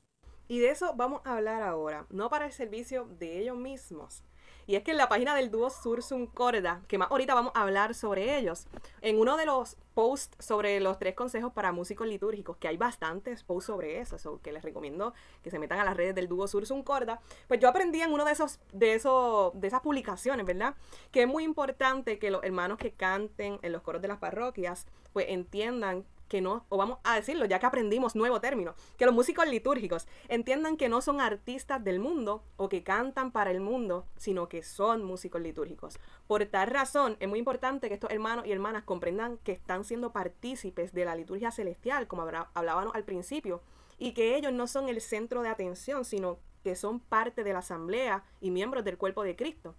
Y 0.48 0.58
de 0.58 0.70
eso 0.70 0.92
vamos 0.94 1.22
a 1.24 1.36
hablar 1.36 1.62
ahora, 1.62 2.06
no 2.10 2.28
para 2.28 2.46
el 2.46 2.52
servicio 2.52 3.06
de 3.18 3.38
ellos 3.38 3.56
mismos. 3.56 4.22
Y 4.66 4.76
es 4.76 4.84
que 4.84 4.92
en 4.92 4.96
la 4.96 5.08
página 5.08 5.34
del 5.34 5.50
dúo 5.50 5.70
Sursum 5.70 6.26
Corda, 6.26 6.82
que 6.86 6.98
más 6.98 7.10
ahorita 7.10 7.34
vamos 7.34 7.52
a 7.54 7.62
hablar 7.62 7.94
sobre 7.94 8.38
ellos, 8.38 8.66
en 9.00 9.18
uno 9.18 9.36
de 9.36 9.46
los 9.46 9.76
posts 9.94 10.36
sobre 10.44 10.78
los 10.80 10.98
tres 10.98 11.14
consejos 11.14 11.52
para 11.52 11.72
músicos 11.72 12.06
litúrgicos, 12.06 12.56
que 12.56 12.68
hay 12.68 12.76
bastantes 12.76 13.42
posts 13.42 13.66
sobre 13.66 14.00
eso, 14.00 14.40
que 14.42 14.52
les 14.52 14.62
recomiendo 14.62 15.14
que 15.42 15.50
se 15.50 15.58
metan 15.58 15.80
a 15.80 15.84
las 15.84 15.96
redes 15.96 16.14
del 16.14 16.28
dúo 16.28 16.46
Sursum 16.46 16.82
Corda, 16.82 17.20
pues 17.48 17.60
yo 17.60 17.68
aprendí 17.68 18.00
en 18.00 18.12
uno 18.12 18.24
de 18.24 18.32
esos, 18.32 18.60
de 18.72 18.94
esos, 18.94 19.58
de 19.60 19.66
esas 19.66 19.80
publicaciones, 19.80 20.46
¿verdad? 20.46 20.74
Que 21.10 21.22
es 21.22 21.28
muy 21.28 21.44
importante 21.44 22.18
que 22.18 22.30
los 22.30 22.44
hermanos 22.44 22.78
que 22.78 22.92
canten 22.92 23.58
en 23.62 23.72
los 23.72 23.82
coros 23.82 24.00
de 24.00 24.08
las 24.08 24.18
parroquias, 24.18 24.86
pues 25.12 25.26
entiendan 25.28 26.04
que 26.32 26.40
no, 26.40 26.64
o 26.70 26.78
vamos 26.78 26.98
a 27.04 27.16
decirlo, 27.16 27.44
ya 27.44 27.58
que 27.58 27.66
aprendimos 27.66 28.16
nuevo 28.16 28.40
término, 28.40 28.74
que 28.96 29.04
los 29.04 29.14
músicos 29.14 29.46
litúrgicos 29.46 30.08
entiendan 30.28 30.78
que 30.78 30.88
no 30.88 31.02
son 31.02 31.20
artistas 31.20 31.84
del 31.84 32.00
mundo 32.00 32.42
o 32.56 32.70
que 32.70 32.82
cantan 32.82 33.32
para 33.32 33.50
el 33.50 33.60
mundo, 33.60 34.06
sino 34.16 34.48
que 34.48 34.62
son 34.62 35.04
músicos 35.04 35.42
litúrgicos. 35.42 35.98
Por 36.26 36.42
tal 36.46 36.68
razón, 36.68 37.18
es 37.20 37.28
muy 37.28 37.38
importante 37.38 37.88
que 37.88 37.94
estos 37.96 38.10
hermanos 38.10 38.46
y 38.46 38.52
hermanas 38.52 38.84
comprendan 38.84 39.36
que 39.44 39.52
están 39.52 39.84
siendo 39.84 40.10
partícipes 40.14 40.94
de 40.94 41.04
la 41.04 41.16
liturgia 41.16 41.50
celestial, 41.50 42.06
como 42.06 42.22
hablábamos 42.22 42.94
al 42.94 43.04
principio, 43.04 43.60
y 43.98 44.14
que 44.14 44.34
ellos 44.34 44.54
no 44.54 44.66
son 44.66 44.88
el 44.88 45.02
centro 45.02 45.42
de 45.42 45.50
atención, 45.50 46.06
sino 46.06 46.38
que 46.64 46.76
son 46.76 46.98
parte 46.98 47.44
de 47.44 47.52
la 47.52 47.58
asamblea 47.58 48.24
y 48.40 48.50
miembros 48.50 48.84
del 48.84 48.96
cuerpo 48.96 49.22
de 49.22 49.36
Cristo. 49.36 49.74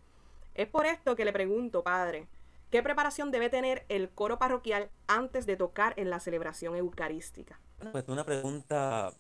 Es 0.54 0.68
por 0.68 0.86
esto 0.86 1.16
que 1.16 1.26
le 1.26 1.34
pregunto, 1.34 1.82
Padre, 1.82 2.28
¿Qué 2.74 2.82
preparación 2.82 3.30
debe 3.30 3.52
tener 3.52 3.86
el 3.88 4.10
coro 4.10 4.40
parroquial 4.40 4.90
antes 5.06 5.46
de 5.46 5.56
tocar 5.56 5.94
en 5.96 6.10
la 6.10 6.20
celebración 6.20 6.76
eucarística? 6.76 7.60
Pues 7.92 8.04
una 8.08 8.24
pregunta, 8.24 9.14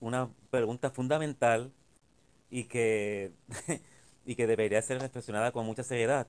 una 0.00 0.28
pregunta 0.50 0.90
fundamental 0.90 1.72
y 2.50 2.64
que, 2.64 3.32
y 4.26 4.34
que 4.34 4.46
debería 4.46 4.82
ser 4.82 5.00
reflexionada 5.00 5.50
con 5.50 5.64
mucha 5.64 5.82
seriedad, 5.82 6.26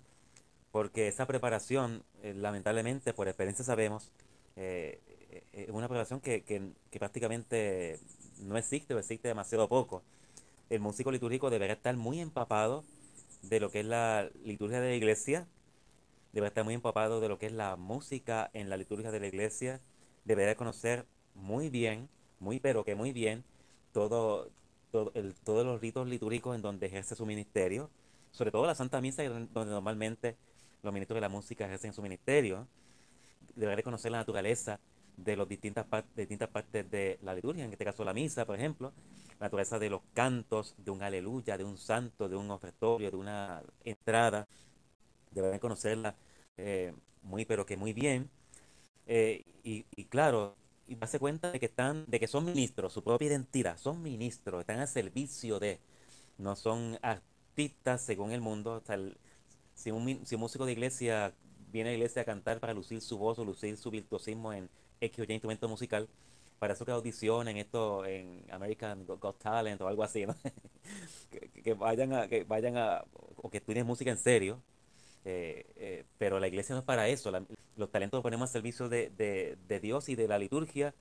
porque 0.72 1.10
esa 1.10 1.26
preparación, 1.26 2.06
eh, 2.24 2.34
lamentablemente, 2.34 3.14
por 3.14 3.28
experiencia 3.28 3.66
sabemos, 3.66 4.10
eh, 4.56 5.02
eh, 5.30 5.44
es 5.52 5.72
una 5.72 5.90
preparación 5.90 6.22
que, 6.22 6.44
que, 6.44 6.72
que, 6.90 7.00
prácticamente 7.00 8.00
no 8.44 8.58
existe 8.58 8.94
o 8.94 9.00
existe 9.00 9.28
demasiado 9.28 9.68
poco. 9.68 10.04
El 10.70 10.80
músico 10.80 11.12
litúrgico 11.12 11.50
debería 11.50 11.76
estar 11.76 11.98
muy 11.98 12.22
empapado 12.22 12.86
de 13.42 13.60
lo 13.60 13.72
que 13.72 13.82
es 13.82 13.86
la 13.86 14.30
liturgia 14.46 14.80
de 14.80 14.92
la 14.92 14.96
iglesia, 14.96 15.48
debe 16.34 16.48
estar 16.48 16.64
muy 16.64 16.74
empapado 16.74 17.20
de 17.20 17.30
lo 17.30 17.38
que 17.38 17.48
es 17.48 17.52
la 17.52 17.76
música 17.76 18.50
en 18.54 18.70
la 18.70 18.78
liturgia 18.78 19.12
de 19.12 19.20
la 19.20 19.28
iglesia, 19.28 19.80
deberá 20.26 20.56
conocer 20.56 21.06
muy 21.36 21.70
bien, 21.70 22.10
muy 22.40 22.60
pero 22.60 22.84
que 22.84 22.96
muy 22.96 23.12
bien, 23.12 23.44
todo, 23.92 24.50
todo 24.92 25.12
el, 25.16 25.34
todos 25.36 25.66
los 25.66 25.82
ritos 25.82 26.08
litúrgicos 26.08 26.56
en 26.56 26.62
donde 26.62 26.88
ejerce 26.88 27.16
su 27.16 27.26
ministerio, 27.26 27.90
sobre 28.32 28.52
todo 28.52 28.66
la 28.66 28.76
Santa 28.76 29.02
Misa, 29.02 29.24
donde 29.24 29.72
normalmente 29.72 30.38
los 30.84 30.94
ministros 30.94 31.18
de 31.18 31.22
la 31.22 31.30
música 31.30 31.66
ejercen 31.66 31.94
su 31.94 32.02
ministerio. 32.02 32.68
Deberá 33.56 33.82
conocer 33.84 34.12
la 34.12 34.20
naturaleza 34.20 34.80
de 35.18 35.36
las 35.36 35.48
distintas, 35.48 35.86
distintas 36.16 36.50
partes 36.50 36.90
de 36.90 37.20
la 37.22 37.34
liturgia, 37.34 37.66
en 37.66 37.72
este 37.72 37.86
caso 37.86 38.04
la 38.04 38.14
misa, 38.14 38.46
por 38.46 38.56
ejemplo, 38.56 38.94
la 39.40 39.46
naturaleza 39.48 39.78
de 39.78 39.90
los 39.90 40.02
cantos, 40.14 40.76
de 40.78 40.92
un 40.92 41.04
aleluya, 41.04 41.58
de 41.58 41.64
un 41.64 41.78
santo, 41.78 42.30
de 42.30 42.36
un 42.36 42.50
ofertorio, 42.50 43.12
de 43.12 43.18
una 43.18 43.62
entrada, 43.84 44.48
deben 45.32 45.60
conocerla 45.60 46.16
eh, 46.58 46.94
muy, 47.24 47.46
pero 47.46 47.66
que 47.66 47.78
muy 47.78 47.94
bien. 47.94 48.30
Eh, 49.08 49.44
y, 49.64 49.86
y, 49.96 50.06
claro, 50.06 50.56
y 50.88 50.96
darse 50.96 51.20
cuenta 51.20 51.52
de 51.52 51.60
que 51.60 51.68
están, 51.68 52.06
de 52.08 52.20
que 52.20 52.28
son 52.28 52.46
ministros, 52.46 52.94
su 52.94 53.04
propia 53.04 53.28
identidad, 53.28 53.78
son 53.78 54.02
ministros, 54.02 54.62
están 54.62 54.80
al 54.80 54.88
servicio 54.88 55.60
de, 55.60 55.80
no 56.38 56.56
son 56.56 56.98
artistas 57.02 58.02
según 58.02 58.32
el 58.32 58.42
mundo. 58.42 58.84
si, 59.76 59.92
un, 59.92 60.26
si 60.26 60.36
un 60.36 60.42
músico 60.42 60.66
de 60.66 60.74
iglesia 60.74 61.34
viene 61.72 61.90
a 61.90 61.94
la 61.94 61.98
iglesia 61.98 62.24
a 62.24 62.26
cantar 62.26 62.60
para 62.60 62.74
lucir 62.74 63.02
su 63.02 63.18
voz 63.18 63.40
o 63.40 63.46
lucir 63.46 63.78
su 63.78 63.92
virtuosismo 63.92 64.54
en 64.54 64.70
X 65.00 65.20
o 65.20 65.24
Y 65.24 65.34
instrumento 65.34 65.68
musical, 65.70 66.08
para 66.60 66.74
eso 66.74 66.86
que 66.86 66.92
audicionen 66.92 67.58
esto 67.58 68.06
en 68.06 68.44
American 68.52 69.06
Got 69.06 69.40
Talent 69.40 69.82
o 69.82 69.88
algo 69.88 70.04
así, 70.04 70.26
¿no? 70.26 70.36
que, 71.64 71.74
vayan 71.74 72.14
a, 72.14 72.28
que 72.28 72.44
vayan 72.44 72.78
a, 72.78 73.04
o 73.38 73.50
que 73.50 73.58
estudien 73.58 73.86
música 73.88 74.12
en 74.12 74.18
serio, 74.18 74.62
eh, 75.24 75.66
eh, 75.76 76.06
pero 76.18 76.40
la 76.40 76.48
iglesia 76.48 76.74
no 76.74 76.80
es 76.80 76.86
para 76.86 77.08
eso. 77.08 77.32
los 77.76 77.92
talentos 77.92 78.18
los 78.18 78.24
ponemos 78.24 78.50
al 78.50 78.54
servicio 78.54 78.90
de, 78.90 79.58
Dios 79.82 80.10
y 80.10 80.16
de 80.16 80.28
la 80.28 80.38
liturgia 80.38 80.94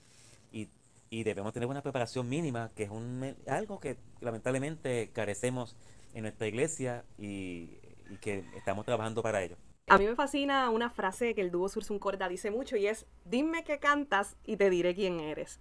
y, 0.52 0.68
debemos 1.10 1.52
tener 1.52 1.68
una 1.68 1.82
preparación 1.82 2.28
mínima, 2.28 2.70
que 2.76 2.84
es 2.84 2.90
un, 2.90 3.34
algo 3.48 3.80
que 3.80 3.96
lamentablemente 4.20 5.10
carecemos 5.12 5.76
en 6.14 6.22
nuestra 6.22 6.46
iglesia 6.46 7.04
y, 7.18 7.78
que 8.20 8.44
estamos 8.56 8.84
trabajando 8.84 9.22
para 9.22 9.42
ello. 9.42 9.56
A 9.88 9.98
mí 9.98 10.06
me 10.06 10.14
fascina 10.14 10.70
una 10.70 10.88
frase 10.90 11.34
que 11.34 11.40
el 11.40 11.50
dúo 11.50 11.68
Sursum 11.68 11.98
Corda 11.98 12.28
dice 12.28 12.50
mucho 12.52 12.76
y 12.76 12.86
es, 12.86 13.06
dime 13.24 13.64
qué 13.64 13.78
cantas 13.78 14.36
y 14.44 14.56
te 14.56 14.70
diré 14.70 14.94
quién 14.94 15.18
eres. 15.18 15.60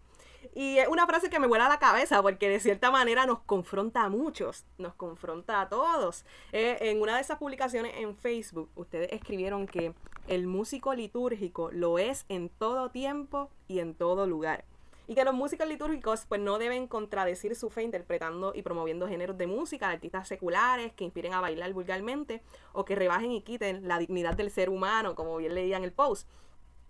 Y 0.53 0.77
es 0.77 0.88
una 0.88 1.05
frase 1.05 1.29
que 1.29 1.39
me 1.39 1.48
vuela 1.48 1.65
a 1.65 1.69
la 1.69 1.79
cabeza 1.79 2.22
porque 2.22 2.50
de 2.50 2.60
cierta 2.60 2.91
manera 2.91 3.25
nos 3.25 3.39
confronta 3.39 4.03
a 4.03 4.10
muchos, 4.10 4.65
nos 4.77 4.93
confronta 4.96 5.62
a 5.62 5.69
todos. 5.69 6.25
Eh, 6.51 6.77
en 6.81 7.01
una 7.01 7.15
de 7.15 7.22
esas 7.22 7.38
publicaciones 7.38 7.93
en 7.98 8.15
Facebook, 8.15 8.69
ustedes 8.75 9.12
escribieron 9.12 9.67
que 9.67 9.93
el 10.27 10.48
músico 10.48 10.93
litúrgico 10.93 11.72
lo 11.72 12.00
es 12.00 12.25
en 12.29 12.50
todo 12.50 12.89
tiempo 12.89 13.50
y 13.67 13.79
en 13.79 13.96
todo 13.96 14.27
lugar. 14.27 14.65
Y 15.08 15.15
que 15.15 15.24
los 15.24 15.34
músicos 15.34 15.67
litúrgicos 15.67 16.25
pues 16.27 16.39
no 16.39 16.60
deben 16.60 16.88
contradecir 16.88 17.55
su 17.55 17.72
fe 17.72 17.81
interpretando 17.81 18.53
y 18.53 18.62
promoviendo 18.62 19.08
géneros 19.08 19.38
de 19.39 19.48
música 19.48 19.88
de 19.88 19.96
artistas 19.96 20.27
seculares 20.27 20.93
que 20.93 21.03
inspiren 21.03 21.34
a 21.34 21.41
bailar 21.41 21.74
vulgarmente 21.74 22.43
o 22.74 22.86
que 22.86 22.96
rebajen 22.96 23.31
y 23.31 23.41
quiten 23.41 23.88
la 23.88 23.98
dignidad 23.98 24.36
del 24.36 24.51
ser 24.51 24.69
humano, 24.69 25.15
como 25.15 25.36
bien 25.38 25.55
leía 25.55 25.77
en 25.77 25.84
el 25.84 25.91
post. 25.91 26.29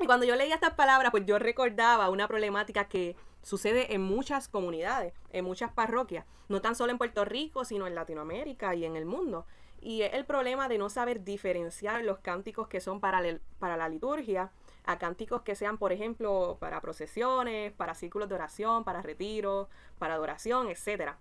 Y 0.02 0.06
cuando 0.06 0.26
yo 0.26 0.36
leía 0.36 0.56
estas 0.56 0.74
palabras, 0.74 1.12
pues 1.12 1.26
yo 1.26 1.40
recordaba 1.40 2.10
una 2.10 2.28
problemática 2.28 2.90
que 2.90 3.16
sucede 3.42 3.94
en 3.94 4.02
muchas 4.02 4.48
comunidades, 4.48 5.14
en 5.32 5.46
muchas 5.46 5.72
parroquias, 5.72 6.26
no 6.48 6.62
tan 6.62 6.76
solo 6.76 6.92
en 6.92 6.98
Puerto 6.98 7.26
Rico, 7.26 7.66
sino 7.66 7.88
en 7.88 7.96
Latinoamérica 7.96 8.76
y 8.76 8.86
en 8.86 8.96
el 8.96 9.06
mundo. 9.06 9.46
Y 9.82 10.02
es 10.02 10.14
el 10.14 10.26
problema 10.26 10.68
de 10.68 10.78
no 10.78 10.90
saber 10.90 11.24
diferenciar 11.24 12.04
los 12.04 12.20
cánticos 12.20 12.68
que 12.68 12.82
son 12.82 13.00
para, 13.00 13.22
la 13.22 13.90
liturgia 13.90 14.52
a 14.86 14.98
cánticos 14.98 15.44
que 15.44 15.56
sean, 15.56 15.78
por 15.78 15.92
ejemplo, 15.92 16.58
para 16.60 16.82
procesiones, 16.82 17.72
para 17.74 17.94
círculos 17.94 18.28
de 18.28 18.36
oración, 18.36 18.84
para 18.84 19.02
retiros, 19.02 19.68
para 20.00 20.16
adoración, 20.16 20.68
etc. 20.68 21.14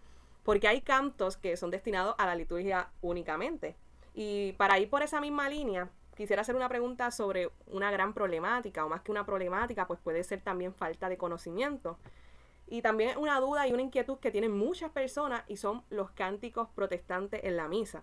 Porque 0.42 0.68
hay 0.68 0.80
cantos 0.80 1.36
que 1.36 1.56
son 1.56 1.70
destinados 1.70 2.14
a 2.18 2.26
la 2.26 2.34
liturgia 2.34 2.90
únicamente. 3.00 3.76
Y 4.14 4.52
para 4.52 4.78
ir 4.78 4.90
por 4.90 5.02
esa 5.02 5.20
misma 5.20 5.48
línea, 5.48 5.90
quisiera 6.18 6.42
hacer 6.42 6.56
una 6.56 6.68
pregunta 6.68 7.12
sobre 7.12 7.48
una 7.68 7.92
gran 7.92 8.12
problemática, 8.12 8.84
o 8.84 8.88
más 8.88 9.02
que 9.02 9.12
una 9.12 9.24
problemática, 9.24 9.86
pues 9.86 10.00
puede 10.00 10.24
ser 10.24 10.40
también 10.40 10.74
falta 10.74 11.08
de 11.08 11.16
conocimiento. 11.16 11.96
Y 12.66 12.82
también 12.82 13.16
una 13.18 13.38
duda 13.38 13.68
y 13.68 13.72
una 13.72 13.82
inquietud 13.82 14.18
que 14.18 14.32
tienen 14.32 14.50
muchas 14.50 14.90
personas 14.90 15.44
y 15.46 15.56
son 15.56 15.84
los 15.90 16.10
cánticos 16.10 16.68
protestantes 16.74 17.44
en 17.44 17.56
la 17.56 17.68
misa. 17.68 18.02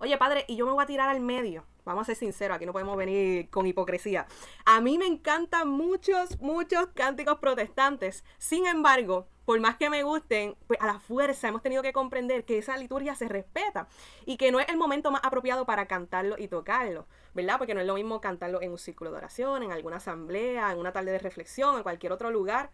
Oye, 0.00 0.16
padre, 0.18 0.44
y 0.48 0.56
yo 0.56 0.66
me 0.66 0.72
voy 0.72 0.82
a 0.82 0.86
tirar 0.86 1.08
al 1.08 1.20
medio. 1.20 1.64
Vamos 1.84 2.02
a 2.02 2.06
ser 2.06 2.16
sinceros, 2.16 2.56
aquí 2.56 2.66
no 2.66 2.72
podemos 2.72 2.96
venir 2.96 3.50
con 3.50 3.66
hipocresía. 3.66 4.26
A 4.64 4.80
mí 4.80 4.98
me 4.98 5.06
encantan 5.06 5.68
muchos, 5.68 6.40
muchos 6.40 6.88
cánticos 6.94 7.38
protestantes. 7.38 8.24
Sin 8.38 8.66
embargo, 8.66 9.28
por 9.44 9.60
más 9.60 9.76
que 9.76 9.90
me 9.90 10.02
gusten, 10.02 10.56
pues 10.66 10.80
a 10.80 10.86
la 10.86 10.98
fuerza 10.98 11.48
hemos 11.48 11.62
tenido 11.62 11.82
que 11.82 11.92
comprender 11.92 12.44
que 12.44 12.58
esa 12.58 12.76
liturgia 12.76 13.14
se 13.14 13.28
respeta 13.28 13.86
y 14.24 14.38
que 14.38 14.50
no 14.50 14.60
es 14.60 14.68
el 14.68 14.78
momento 14.78 15.10
más 15.10 15.20
apropiado 15.24 15.66
para 15.66 15.86
cantarlo 15.86 16.36
y 16.38 16.48
tocarlo, 16.48 17.06
¿verdad? 17.34 17.58
Porque 17.58 17.74
no 17.74 17.80
es 17.80 17.86
lo 17.86 17.94
mismo 17.94 18.20
cantarlo 18.20 18.62
en 18.62 18.70
un 18.70 18.78
círculo 18.78 19.10
de 19.10 19.18
oración, 19.18 19.62
en 19.62 19.70
alguna 19.70 19.96
asamblea, 19.96 20.72
en 20.72 20.78
una 20.78 20.92
tarde 20.92 21.12
de 21.12 21.18
reflexión, 21.18 21.76
en 21.76 21.82
cualquier 21.82 22.12
otro 22.12 22.30
lugar 22.30 22.70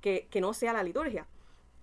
que, 0.00 0.28
que 0.30 0.40
no 0.40 0.54
sea 0.54 0.72
la 0.72 0.84
liturgia. 0.84 1.26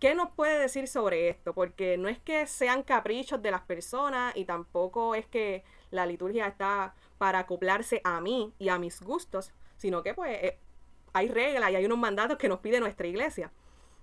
¿Qué 0.04 0.16
nos 0.16 0.32
puede 0.32 0.60
decir 0.60 0.90
sobre 0.90 1.30
esto? 1.30 1.54
Porque 1.54 1.98
no 1.98 2.10
es 2.10 2.20
que 2.20 2.46
sean 2.46 2.84
caprichos 2.84 3.42
de 3.42 3.52
las 3.52 3.62
personas 3.62 4.36
y 4.36 4.44
tampoco 4.44 5.16
es 5.16 5.26
que 5.26 5.64
la 5.92 6.06
liturgia 6.06 6.46
está 6.46 6.94
para 7.18 7.40
acoplarse 7.40 8.02
a 8.04 8.20
mí 8.20 8.52
y 8.60 8.68
a 8.68 8.78
mis 8.78 9.00
gustos, 9.00 9.54
sino 9.78 10.04
que 10.04 10.14
pues 10.14 10.44
eh, 10.44 10.60
hay 11.14 11.30
reglas 11.30 11.72
y 11.72 11.76
hay 11.78 11.86
unos 11.86 12.00
mandatos 12.00 12.38
que 12.38 12.50
nos 12.50 12.60
pide 12.60 12.82
nuestra 12.82 13.08
iglesia. 13.08 13.54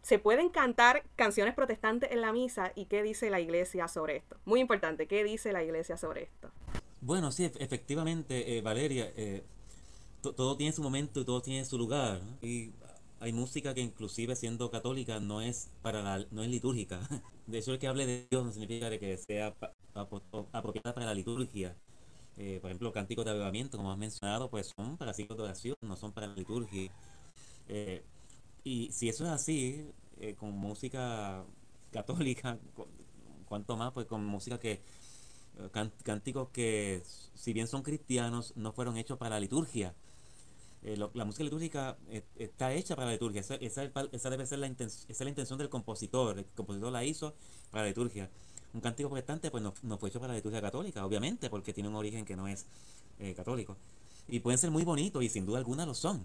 ¿Se 0.00 0.18
pueden 0.18 0.48
cantar 0.48 1.04
canciones 1.16 1.52
protestantes 1.52 2.10
en 2.12 2.22
la 2.22 2.32
misa? 2.32 2.72
¿Y 2.74 2.86
qué 2.86 3.02
dice 3.02 3.28
la 3.28 3.40
iglesia 3.40 3.86
sobre 3.86 4.16
esto? 4.16 4.38
Muy 4.46 4.60
importante, 4.60 5.06
¿qué 5.06 5.22
dice 5.22 5.52
la 5.52 5.62
iglesia 5.62 5.98
sobre 5.98 6.22
esto? 6.22 6.50
Bueno, 7.02 7.30
sí, 7.30 7.44
efectivamente, 7.44 8.56
eh, 8.56 8.62
Valeria, 8.62 9.12
eh, 9.16 9.44
todo 10.22 10.56
tiene 10.56 10.72
su 10.72 10.82
momento 10.82 11.20
y 11.20 11.26
todo 11.26 11.42
tiene 11.42 11.62
su 11.66 11.76
lugar. 11.76 12.22
Y 12.40 12.72
hay 13.20 13.32
música 13.34 13.74
que 13.74 13.82
inclusive 13.82 14.34
siendo 14.34 14.70
católica 14.70 15.20
no 15.20 15.42
es 15.42 15.70
para 15.82 16.02
la, 16.02 16.26
no 16.30 16.42
es 16.42 16.48
litúrgica. 16.48 17.00
De 17.46 17.58
eso 17.58 17.72
el 17.72 17.78
que 17.78 17.86
hable 17.86 18.06
de 18.06 18.26
Dios 18.30 18.44
no 18.44 18.52
significa 18.52 18.90
que 18.98 19.16
sea 19.18 19.54
apropiada 20.52 20.94
para 20.94 21.06
la 21.06 21.14
liturgia. 21.14 21.76
Eh, 22.36 22.58
por 22.60 22.70
ejemplo, 22.70 22.92
cánticos 22.92 23.24
de 23.24 23.32
avivamiento, 23.32 23.76
como 23.76 23.92
has 23.92 23.98
mencionado, 23.98 24.48
pues 24.48 24.72
son 24.74 24.96
para 24.96 25.12
ciclos 25.12 25.36
de 25.36 25.44
oración, 25.44 25.76
no 25.82 25.96
son 25.96 26.12
para 26.12 26.28
la 26.28 26.34
liturgia. 26.34 26.90
Eh, 27.68 28.02
y 28.64 28.90
si 28.92 29.08
eso 29.08 29.24
es 29.24 29.30
así, 29.30 29.90
eh, 30.20 30.34
con 30.34 30.52
música 30.52 31.44
católica, 31.90 32.58
cuanto 33.46 33.76
más, 33.76 33.92
pues 33.92 34.06
con 34.06 34.24
música 34.24 34.58
que, 34.58 34.80
cánticos 36.02 36.48
que, 36.50 37.02
si 37.34 37.52
bien 37.52 37.68
son 37.68 37.82
cristianos, 37.82 38.54
no 38.56 38.72
fueron 38.72 38.96
hechos 38.96 39.18
para 39.18 39.34
la 39.34 39.40
liturgia. 39.40 39.94
Eh, 40.82 40.96
la 40.96 41.24
música 41.26 41.44
litúrgica 41.44 41.98
eh, 42.08 42.24
está 42.36 42.72
hecha 42.72 42.96
para 42.96 43.06
la 43.06 43.12
liturgia. 43.12 43.40
Esa, 43.40 43.56
esa, 43.56 44.30
debe 44.30 44.46
ser 44.46 44.58
la, 44.58 44.66
esa 44.66 45.06
es 45.08 45.20
la 45.20 45.28
intención 45.28 45.58
del 45.58 45.68
compositor. 45.68 46.38
El 46.38 46.46
compositor 46.46 46.90
la 46.90 47.04
hizo 47.04 47.34
para 47.70 47.82
la 47.82 47.88
liturgia. 47.88 48.30
Un 48.72 48.80
cántico 48.80 49.08
protestante 49.08 49.50
pues 49.50 49.62
no, 49.62 49.74
no, 49.82 49.98
fue 49.98 50.08
hecho 50.08 50.20
para 50.20 50.32
la 50.32 50.36
liturgia 50.36 50.60
católica, 50.60 51.04
obviamente, 51.04 51.50
porque 51.50 51.72
tiene 51.72 51.88
un 51.88 51.96
origen 51.96 52.24
que 52.24 52.36
no 52.36 52.48
es 52.48 52.66
eh, 53.18 53.34
católico. 53.34 53.76
Y 54.28 54.40
pueden 54.40 54.58
ser 54.58 54.70
muy 54.70 54.84
bonitos, 54.84 55.22
y 55.22 55.28
sin 55.28 55.44
duda 55.44 55.58
alguna 55.58 55.84
lo 55.84 55.94
son. 55.94 56.22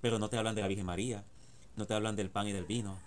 Pero 0.00 0.18
no 0.18 0.28
te 0.28 0.38
hablan 0.38 0.54
de 0.54 0.62
la 0.62 0.68
Virgen 0.68 0.86
María, 0.86 1.24
no 1.76 1.86
te 1.86 1.94
hablan 1.94 2.16
del 2.16 2.30
pan 2.30 2.48
y 2.48 2.52
del 2.52 2.64
vino, 2.64 2.98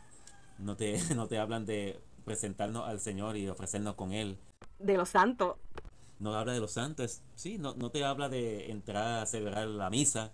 no 0.59 0.77
te, 0.77 0.99
no 1.15 1.27
te 1.27 1.39
hablan 1.39 1.65
de 1.65 1.99
presentarnos 2.23 2.87
al 2.87 2.99
Señor 2.99 3.35
y 3.35 3.49
ofrecernos 3.49 3.95
con 3.95 4.13
Él. 4.13 4.37
De 4.79 4.95
los 4.95 5.09
santos. 5.09 5.57
No 6.19 6.35
habla 6.35 6.53
de 6.53 6.59
los 6.59 6.71
santos, 6.71 7.21
sí, 7.35 7.57
no, 7.57 7.73
no 7.73 7.89
te 7.89 8.05
habla 8.05 8.29
de 8.29 8.69
entrar 8.69 9.23
a 9.23 9.25
celebrar 9.25 9.67
la 9.67 9.89
misa, 9.89 10.31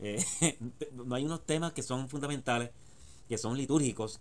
eh, 0.00 0.24
no 0.92 1.14
hay 1.14 1.24
unos 1.24 1.44
temas 1.44 1.72
que 1.72 1.82
son 1.82 2.08
fundamentales, 2.08 2.70
que 3.28 3.38
son 3.38 3.56
litúrgicos, 3.56 4.20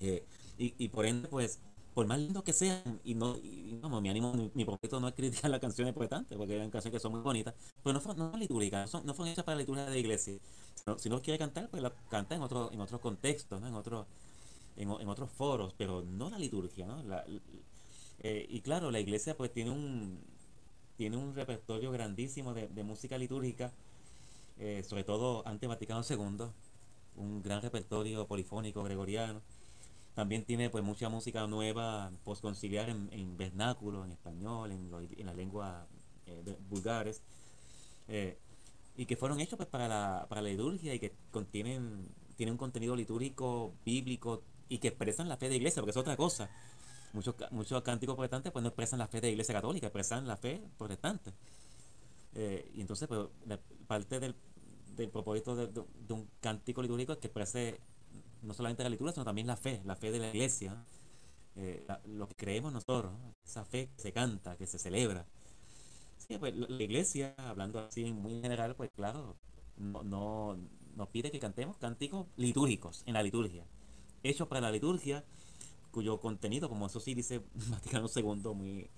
eh, 0.00 0.24
y, 0.56 0.88
por 0.88 1.04
ende, 1.04 1.28
pues, 1.28 1.58
por 1.94 2.06
más 2.06 2.18
lindos 2.18 2.44
que 2.44 2.52
sean, 2.52 3.00
y 3.04 3.14
no, 3.14 3.36
y, 3.38 3.78
no 3.82 4.00
mi 4.00 4.08
ánimo, 4.08 4.32
mi, 4.54 4.64
propósito 4.64 5.00
no 5.00 5.08
es 5.08 5.14
criticar 5.14 5.50
las 5.50 5.60
canciones 5.60 5.94
protestantes, 5.94 6.36
porque 6.38 6.60
hay 6.60 6.70
canciones 6.70 6.92
que 6.92 7.00
son 7.00 7.12
muy 7.12 7.22
bonitas, 7.22 7.54
pero 7.82 7.92
no 7.92 8.00
son, 8.00 8.16
no 8.16 8.36
litúrgicas, 8.36 8.92
no, 9.04 9.14
son, 9.14 9.28
hechas 9.28 9.44
para 9.44 9.56
la 9.56 9.62
liturgia 9.62 9.86
de 9.86 9.98
iglesia. 9.98 10.38
Si 10.98 11.08
no, 11.08 11.22
quiere 11.22 11.38
cantar, 11.38 11.68
pues 11.70 11.82
la 11.82 11.92
canta 12.08 12.34
en 12.36 12.42
otro, 12.42 12.70
en 12.72 12.80
otros 12.80 13.00
contextos, 13.00 13.62
en, 13.62 13.74
otro, 13.74 14.06
en, 14.76 14.90
en, 14.90 15.08
otros 15.08 15.30
foros, 15.30 15.74
pero 15.76 16.02
no 16.02 16.30
la 16.30 16.38
liturgia. 16.38 16.86
¿no? 16.86 17.02
La, 17.02 17.24
eh, 18.20 18.46
y 18.48 18.60
claro, 18.60 18.90
la 18.90 19.00
iglesia 19.00 19.36
pues 19.36 19.52
tiene 19.52 19.70
un, 19.70 20.18
tiene 20.96 21.16
un 21.16 21.34
repertorio 21.34 21.90
grandísimo 21.90 22.54
de, 22.54 22.68
de 22.68 22.84
música 22.84 23.18
litúrgica 23.18 23.72
eh, 24.58 24.82
sobre 24.82 25.04
todo 25.04 25.46
ante 25.46 25.66
Vaticano 25.66 26.02
II, 26.08 26.46
un 27.16 27.42
gran 27.42 27.62
repertorio 27.62 28.26
polifónico 28.26 28.82
gregoriano. 28.82 29.42
También 30.14 30.44
tiene 30.44 30.70
pues 30.70 30.84
mucha 30.84 31.08
música 31.08 31.46
nueva, 31.46 32.10
postconciliar 32.24 32.88
en, 32.88 33.08
en 33.12 33.36
vernáculo, 33.36 34.04
en 34.04 34.12
español, 34.12 34.70
en, 34.70 34.90
en 35.16 35.26
las 35.26 35.34
lenguas 35.34 35.86
eh, 36.26 36.56
vulgares, 36.68 37.22
eh, 38.08 38.38
y 38.96 39.06
que 39.06 39.16
fueron 39.16 39.40
hechos 39.40 39.56
pues 39.56 39.68
para 39.68 39.88
la, 39.88 40.26
para 40.28 40.40
la 40.40 40.50
liturgia 40.50 40.94
y 40.94 41.00
que 41.00 41.12
contienen 41.32 42.08
tienen 42.36 42.52
un 42.52 42.58
contenido 42.58 42.96
litúrgico, 42.96 43.74
bíblico, 43.84 44.42
y 44.68 44.78
que 44.78 44.88
expresan 44.88 45.28
la 45.28 45.36
fe 45.36 45.46
de 45.46 45.52
la 45.52 45.56
iglesia, 45.56 45.82
porque 45.82 45.90
es 45.90 45.96
otra 45.96 46.16
cosa. 46.16 46.50
Muchos, 47.12 47.34
muchos 47.50 47.82
cánticos 47.82 48.16
protestantes 48.16 48.52
pues 48.52 48.62
no 48.62 48.68
expresan 48.68 48.98
la 48.98 49.06
fe 49.06 49.20
de 49.20 49.28
la 49.28 49.32
iglesia 49.32 49.54
católica, 49.54 49.86
expresan 49.86 50.26
la 50.26 50.36
fe 50.36 50.60
protestante. 50.76 51.32
Eh, 52.34 52.72
y 52.74 52.80
entonces, 52.80 53.06
pues, 53.06 53.28
parte 53.84 54.20
del, 54.20 54.34
del 54.96 55.10
propósito 55.10 55.54
de, 55.56 56.12
un 56.12 56.28
cántico 56.40 56.82
litúrgico 56.82 57.12
es 57.12 57.18
que 57.18 57.28
exprese 57.28 57.80
no 58.42 58.54
solamente 58.54 58.82
la 58.82 58.90
liturgia, 58.90 59.12
sino 59.12 59.24
también 59.24 59.46
la 59.46 59.56
fe, 59.56 59.80
la 59.84 59.96
fe 59.96 60.10
de 60.10 60.18
la 60.18 60.28
iglesia, 60.28 60.84
eh, 61.56 61.86
lo 62.06 62.28
que 62.28 62.34
creemos 62.34 62.72
nosotros, 62.72 63.12
esa 63.44 63.64
fe 63.64 63.88
que 63.96 64.02
se 64.02 64.12
canta, 64.12 64.56
que 64.56 64.66
se 64.66 64.78
celebra. 64.78 65.26
Sí, 66.18 66.38
pues 66.38 66.54
la 66.54 66.82
iglesia, 66.82 67.34
hablando 67.38 67.78
así 67.78 68.12
muy 68.12 68.40
general, 68.40 68.74
pues 68.76 68.90
claro, 68.94 69.36
no, 69.76 70.02
no 70.02 70.58
nos 70.94 71.08
pide 71.08 71.30
que 71.30 71.40
cantemos 71.40 71.76
cánticos 71.76 72.26
litúrgicos 72.36 73.02
en 73.06 73.14
la 73.14 73.22
liturgia, 73.22 73.66
hechos 74.22 74.48
para 74.48 74.60
la 74.60 74.70
liturgia, 74.70 75.24
cuyo 75.90 76.20
contenido, 76.20 76.68
como 76.68 76.86
eso 76.86 77.00
sí 77.00 77.14
dice 77.14 77.42
Vaticano 77.70 78.08
II, 78.14 78.54
muy, 78.54 78.90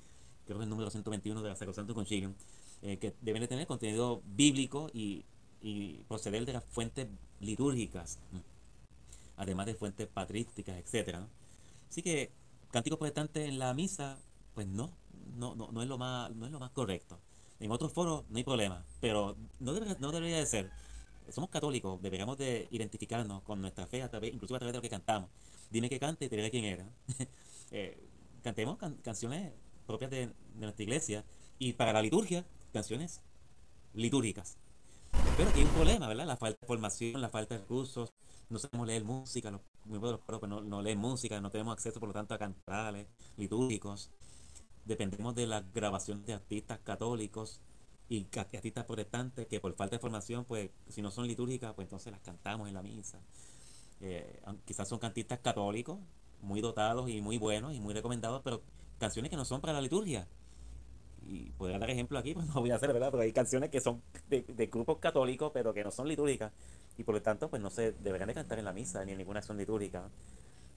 creo 0.44 0.58
que 0.58 0.64
el 0.64 0.70
número 0.70 0.90
121 0.90 1.42
de 1.42 1.48
la 1.48 1.56
Sacrosanto 1.56 1.94
Concilium, 1.94 2.34
eh, 2.82 2.98
que 2.98 3.14
deben 3.20 3.42
de 3.42 3.48
tener 3.48 3.66
contenido 3.66 4.22
bíblico 4.24 4.88
y, 4.92 5.24
proceder 6.06 6.46
de 6.46 6.52
las 6.52 6.64
fuentes 6.64 7.08
litúrgicas, 7.40 8.20
además 9.36 9.66
de 9.66 9.74
fuentes 9.74 10.06
patrísticas, 10.06 10.76
etcétera. 10.76 11.26
Así 11.88 12.02
que 12.02 12.30
cánticos 12.70 13.00
protestantes 13.00 13.48
en 13.48 13.58
la 13.58 13.74
misa, 13.74 14.16
pues 14.54 14.68
no, 14.68 14.92
no, 15.36 15.56
no, 15.56 15.72
no 15.72 15.82
es 15.82 15.88
lo 15.88 15.98
más, 15.98 16.30
no 16.36 16.46
es 16.46 16.52
lo 16.52 16.60
más 16.60 16.70
correcto. 16.70 17.18
En 17.58 17.72
otros 17.72 17.92
foros 17.92 18.24
no 18.28 18.36
hay 18.36 18.44
problema, 18.44 18.84
pero 19.00 19.36
no, 19.58 19.72
no 19.98 20.12
debería 20.12 20.38
de 20.38 20.46
ser. 20.46 20.70
Somos 21.30 21.50
católicos, 21.50 22.00
deberíamos 22.00 22.38
de 22.38 22.68
identificarnos 22.70 23.42
con 23.42 23.60
nuestra 23.60 23.86
fe, 23.86 24.02
a 24.02 24.08
través, 24.08 24.32
incluso 24.32 24.54
a 24.54 24.58
través 24.58 24.72
de 24.72 24.78
lo 24.78 24.82
que 24.82 24.90
cantamos. 24.90 25.30
Dime 25.70 25.88
que 25.88 25.98
cante 25.98 26.26
y 26.26 26.28
te 26.28 26.36
diré 26.36 26.50
quién 26.50 26.64
era. 26.64 26.88
Eh, 27.72 27.98
cantemos 28.44 28.78
canciones 29.02 29.52
propias 29.88 30.08
de, 30.08 30.30
nuestra 30.54 30.84
iglesia 30.84 31.24
y 31.58 31.72
para 31.72 31.92
la 31.92 32.00
liturgia, 32.00 32.44
canciones 32.76 33.22
litúrgicas. 33.94 34.58
Pero 35.36 35.48
aquí 35.48 35.60
hay 35.60 35.64
un 35.64 35.72
problema, 35.72 36.08
¿verdad? 36.08 36.26
La 36.26 36.36
falta 36.36 36.58
de 36.60 36.66
formación, 36.66 37.20
la 37.20 37.30
falta 37.30 37.54
de 37.54 37.62
recursos, 37.62 38.12
no 38.50 38.58
sabemos 38.58 38.86
leer 38.86 39.02
música, 39.02 39.50
los 39.50 39.62
miembros 39.86 40.20
pues, 40.26 40.42
no, 40.42 40.60
no 40.60 40.82
leen 40.82 40.98
música, 40.98 41.40
no 41.40 41.50
tenemos 41.50 41.72
acceso 41.72 41.98
por 41.98 42.08
lo 42.10 42.12
tanto 42.12 42.34
a 42.34 42.38
cantarales 42.38 43.06
litúrgicos, 43.38 44.10
dependemos 44.84 45.34
de 45.34 45.46
la 45.46 45.62
grabación 45.62 46.24
de 46.24 46.34
artistas 46.34 46.78
católicos 46.84 47.60
y 48.08 48.26
artistas 48.36 48.84
protestantes 48.84 49.46
que 49.46 49.58
por 49.58 49.74
falta 49.74 49.96
de 49.96 50.00
formación, 50.00 50.44
pues 50.44 50.70
si 50.88 51.00
no 51.00 51.10
son 51.10 51.26
litúrgicas, 51.26 51.72
pues 51.74 51.86
entonces 51.86 52.12
las 52.12 52.20
cantamos 52.20 52.68
en 52.68 52.74
la 52.74 52.82
misa. 52.82 53.18
Eh, 54.00 54.42
quizás 54.66 54.86
son 54.86 54.98
cantistas 54.98 55.40
católicos, 55.40 55.98
muy 56.42 56.60
dotados 56.60 57.08
y 57.08 57.20
muy 57.22 57.38
buenos 57.38 57.74
y 57.74 57.80
muy 57.80 57.94
recomendados, 57.94 58.42
pero 58.44 58.62
canciones 58.98 59.30
que 59.30 59.36
no 59.36 59.44
son 59.46 59.60
para 59.60 59.72
la 59.72 59.80
liturgia. 59.80 60.28
Y 61.28 61.50
podría 61.52 61.78
dar 61.78 61.90
ejemplo 61.90 62.18
aquí, 62.18 62.34
pues 62.34 62.46
no 62.46 62.60
voy 62.60 62.70
a 62.70 62.76
hacer, 62.76 62.92
¿verdad? 62.92 63.10
Pero 63.10 63.22
hay 63.22 63.32
canciones 63.32 63.70
que 63.70 63.80
son 63.80 64.02
de, 64.28 64.42
grupos 64.72 64.98
católicos, 64.98 65.50
pero 65.52 65.74
que 65.74 65.84
no 65.84 65.90
son 65.90 66.08
litúrgicas. 66.08 66.52
Y 66.96 67.04
por 67.04 67.14
lo 67.14 67.22
tanto, 67.22 67.50
pues 67.50 67.60
no 67.60 67.70
se 67.70 67.92
deberían 67.92 68.28
de 68.28 68.34
cantar 68.34 68.58
en 68.58 68.64
la 68.64 68.72
misa 68.72 69.04
ni 69.04 69.12
en 69.12 69.18
ninguna 69.18 69.40
acción 69.40 69.58
litúrgica. 69.58 70.08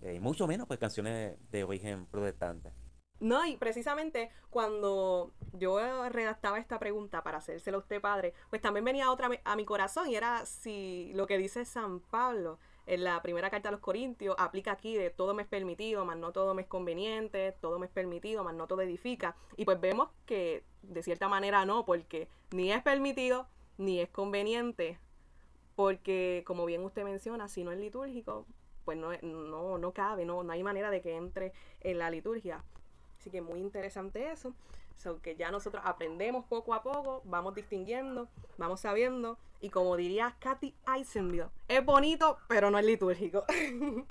Eh, 0.01 0.15
y 0.15 0.19
mucho 0.19 0.47
menos, 0.47 0.67
pues 0.67 0.79
canciones 0.79 1.35
de 1.51 1.63
origen 1.63 2.05
protestante. 2.05 2.71
No, 3.19 3.45
y 3.45 3.57
precisamente 3.57 4.31
cuando 4.49 5.33
yo 5.53 5.79
redactaba 6.09 6.57
esta 6.57 6.79
pregunta 6.79 7.21
para 7.21 7.39
hacérsela 7.39 7.77
a 7.77 7.81
usted, 7.81 7.99
padre, 7.99 8.33
pues 8.49 8.61
también 8.61 8.85
venía 8.85 9.11
otra 9.11 9.29
a 9.43 9.55
mi 9.57 9.65
corazón 9.65 10.09
y 10.09 10.15
era 10.15 10.45
si 10.45 11.11
lo 11.15 11.27
que 11.27 11.37
dice 11.37 11.65
San 11.65 11.99
Pablo 11.99 12.59
en 12.85 13.03
la 13.03 13.21
primera 13.21 13.49
carta 13.49 13.69
a 13.69 13.71
los 13.71 13.81
Corintios 13.81 14.35
aplica 14.37 14.71
aquí 14.71 14.95
de 14.95 15.09
todo 15.09 15.33
me 15.33 15.43
es 15.43 15.47
permitido, 15.47 16.05
más 16.05 16.17
no 16.17 16.31
todo 16.31 16.53
me 16.53 16.63
es 16.63 16.67
conveniente, 16.67 17.55
todo 17.61 17.79
me 17.79 17.85
es 17.85 17.91
permitido, 17.91 18.43
más 18.43 18.55
no 18.55 18.67
todo 18.67 18.81
edifica. 18.81 19.35
Y 19.57 19.65
pues 19.65 19.79
vemos 19.79 20.09
que 20.25 20.63
de 20.81 21.03
cierta 21.03 21.27
manera 21.27 21.65
no, 21.65 21.85
porque 21.85 22.27
ni 22.51 22.71
es 22.71 22.81
permitido 22.81 23.47
ni 23.77 23.99
es 23.99 24.09
conveniente, 24.09 24.99
porque 25.75 26.43
como 26.45 26.65
bien 26.65 26.83
usted 26.83 27.03
menciona, 27.03 27.47
si 27.47 27.63
no 27.63 27.71
es 27.71 27.79
litúrgico, 27.79 28.45
pues 28.85 28.97
no, 28.97 29.11
no, 29.21 29.77
no 29.77 29.93
cabe, 29.93 30.25
no, 30.25 30.43
no 30.43 30.51
hay 30.51 30.63
manera 30.63 30.89
de 30.91 31.01
que 31.01 31.15
entre 31.15 31.53
en 31.81 31.99
la 31.99 32.09
liturgia. 32.09 32.63
Así 33.19 33.29
que 33.29 33.41
muy 33.41 33.59
interesante 33.59 34.31
eso. 34.31 34.53
So 34.99 35.21
que 35.21 35.35
ya 35.35 35.49
nosotros 35.49 35.81
aprendemos 35.85 36.45
poco 36.45 36.73
a 36.73 36.83
poco, 36.83 37.21
vamos 37.23 37.55
distinguiendo, 37.55 38.27
vamos 38.57 38.81
sabiendo. 38.81 39.37
Y 39.61 39.69
como 39.69 39.95
diría 39.95 40.35
Katy 40.39 40.75
Eisenbield, 40.93 41.49
es 41.67 41.83
bonito, 41.85 42.37
pero 42.49 42.69
no 42.69 42.77
es 42.77 42.85
litúrgico. 42.85 43.45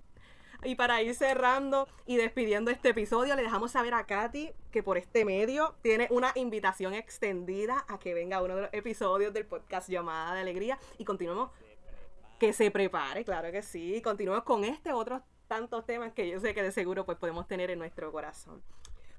y 0.64 0.74
para 0.76 1.02
ir 1.02 1.14
cerrando 1.14 1.86
y 2.06 2.16
despidiendo 2.16 2.70
este 2.70 2.88
episodio, 2.90 3.36
le 3.36 3.42
dejamos 3.42 3.72
saber 3.72 3.92
a 3.92 4.04
Katy 4.04 4.50
que 4.70 4.82
por 4.82 4.96
este 4.96 5.26
medio 5.26 5.74
tiene 5.82 6.08
una 6.10 6.32
invitación 6.34 6.94
extendida 6.94 7.84
a 7.86 7.98
que 7.98 8.14
venga 8.14 8.42
uno 8.42 8.56
de 8.56 8.62
los 8.62 8.70
episodios 8.72 9.34
del 9.34 9.44
podcast 9.44 9.90
Llamada 9.90 10.34
de 10.34 10.40
Alegría 10.40 10.78
y 10.96 11.04
continuemos 11.04 11.50
que 12.38 12.54
se 12.54 12.70
prepare, 12.70 13.24
claro 13.24 13.50
que 13.52 13.62
sí, 13.62 14.00
continuemos 14.00 14.44
con 14.44 14.64
este 14.64 14.92
otros 14.92 15.20
tantos 15.48 15.84
temas 15.84 16.12
que 16.12 16.28
yo 16.28 16.38
sé 16.40 16.54
que 16.54 16.62
de 16.62 16.72
seguro 16.72 17.04
pues 17.04 17.18
podemos 17.18 17.46
tener 17.46 17.70
en 17.70 17.78
nuestro 17.78 18.10
corazón. 18.12 18.62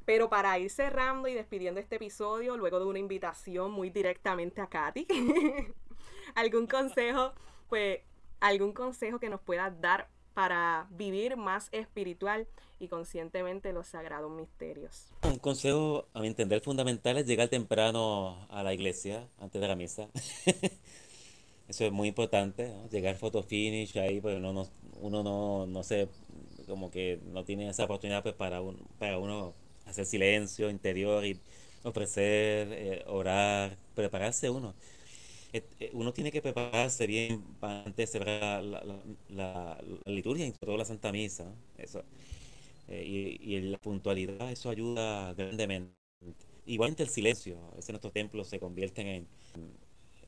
Pero 0.06 0.30
para 0.30 0.58
ir 0.58 0.70
cerrando 0.70 1.28
y 1.28 1.34
despidiendo 1.34 1.80
este 1.80 1.98
episodio, 1.98 2.58
luego 2.58 2.80
de 2.80 2.86
una 2.86 3.00
invitación 3.00 3.72
muy 3.72 3.90
directamente 3.90 4.62
a 4.62 4.68
Katy, 4.68 5.08
algún 6.36 6.68
consejo, 6.68 7.34
pues, 7.70 8.00
algún 8.40 8.74
consejo 8.74 9.20
que 9.20 9.30
nos 9.30 9.42
pueda 9.42 9.70
dar 9.70 10.10
para 10.34 10.88
vivir 10.92 11.36
más 11.36 11.68
espiritual 11.72 12.48
y 12.80 12.88
conscientemente 12.88 13.74
los 13.74 13.88
sagrados 13.88 14.32
misterios. 14.32 15.10
Un 15.24 15.38
consejo, 15.38 16.08
a 16.14 16.22
mi 16.22 16.28
entender, 16.28 16.62
fundamental 16.62 17.18
es 17.18 17.28
llegar 17.28 17.50
temprano 17.50 18.48
a 18.50 18.64
la 18.64 18.74
iglesia 18.74 19.28
antes 19.40 19.60
de 19.62 19.68
la 19.68 19.76
misa. 19.76 20.08
Eso 21.68 21.86
es 21.86 21.92
muy 21.92 22.08
importante, 22.08 22.74
llegar 22.90 23.16
photo 23.16 23.44
finish 23.44 23.98
ahí, 24.00 24.20
pues 24.20 24.38
uno 24.38 24.54
no, 24.54 24.68
uno 25.02 25.24
no, 25.24 25.68
no 25.68 25.84
sé, 25.84 26.08
como 26.66 26.90
que 26.90 27.20
no 27.26 27.44
tiene 27.44 27.70
esa 27.70 27.84
oportunidad 27.84 28.24
pues 28.24 28.34
para, 28.34 28.62
un, 28.62 28.78
para 28.98 29.20
uno 29.20 29.54
hacer 29.90 30.06
silencio 30.06 30.70
interior 30.70 31.26
y 31.26 31.40
ofrecer, 31.84 32.68
eh, 32.72 33.04
orar, 33.08 33.78
prepararse 33.96 34.50
uno. 34.50 34.74
Eh, 35.54 35.64
eh, 35.80 35.90
uno 35.94 36.14
tiene 36.14 36.32
que 36.32 36.42
prepararse 36.42 37.08
bien 37.08 37.44
antes 37.62 38.14
de 38.14 38.20
la, 38.20 38.62
la, 39.30 39.78
liturgia 40.06 40.46
y 40.46 40.52
sobre 40.52 40.66
todo 40.66 40.78
la 40.78 40.86
Santa 40.86 41.12
Misa. 41.12 41.52
Eso. 41.78 42.04
y, 42.90 43.56
y, 43.56 43.62
la 43.62 43.78
puntualidad, 43.78 44.52
eso 44.52 44.70
ayuda 44.70 45.34
grandemente. 45.34 45.94
Igualmente 46.66 47.04
el 47.04 47.10
silencio, 47.10 47.58
veces 47.76 47.90
nuestros 47.90 48.14
templos 48.14 48.48
se 48.48 48.60
convierten 48.60 49.08
en, 49.08 49.28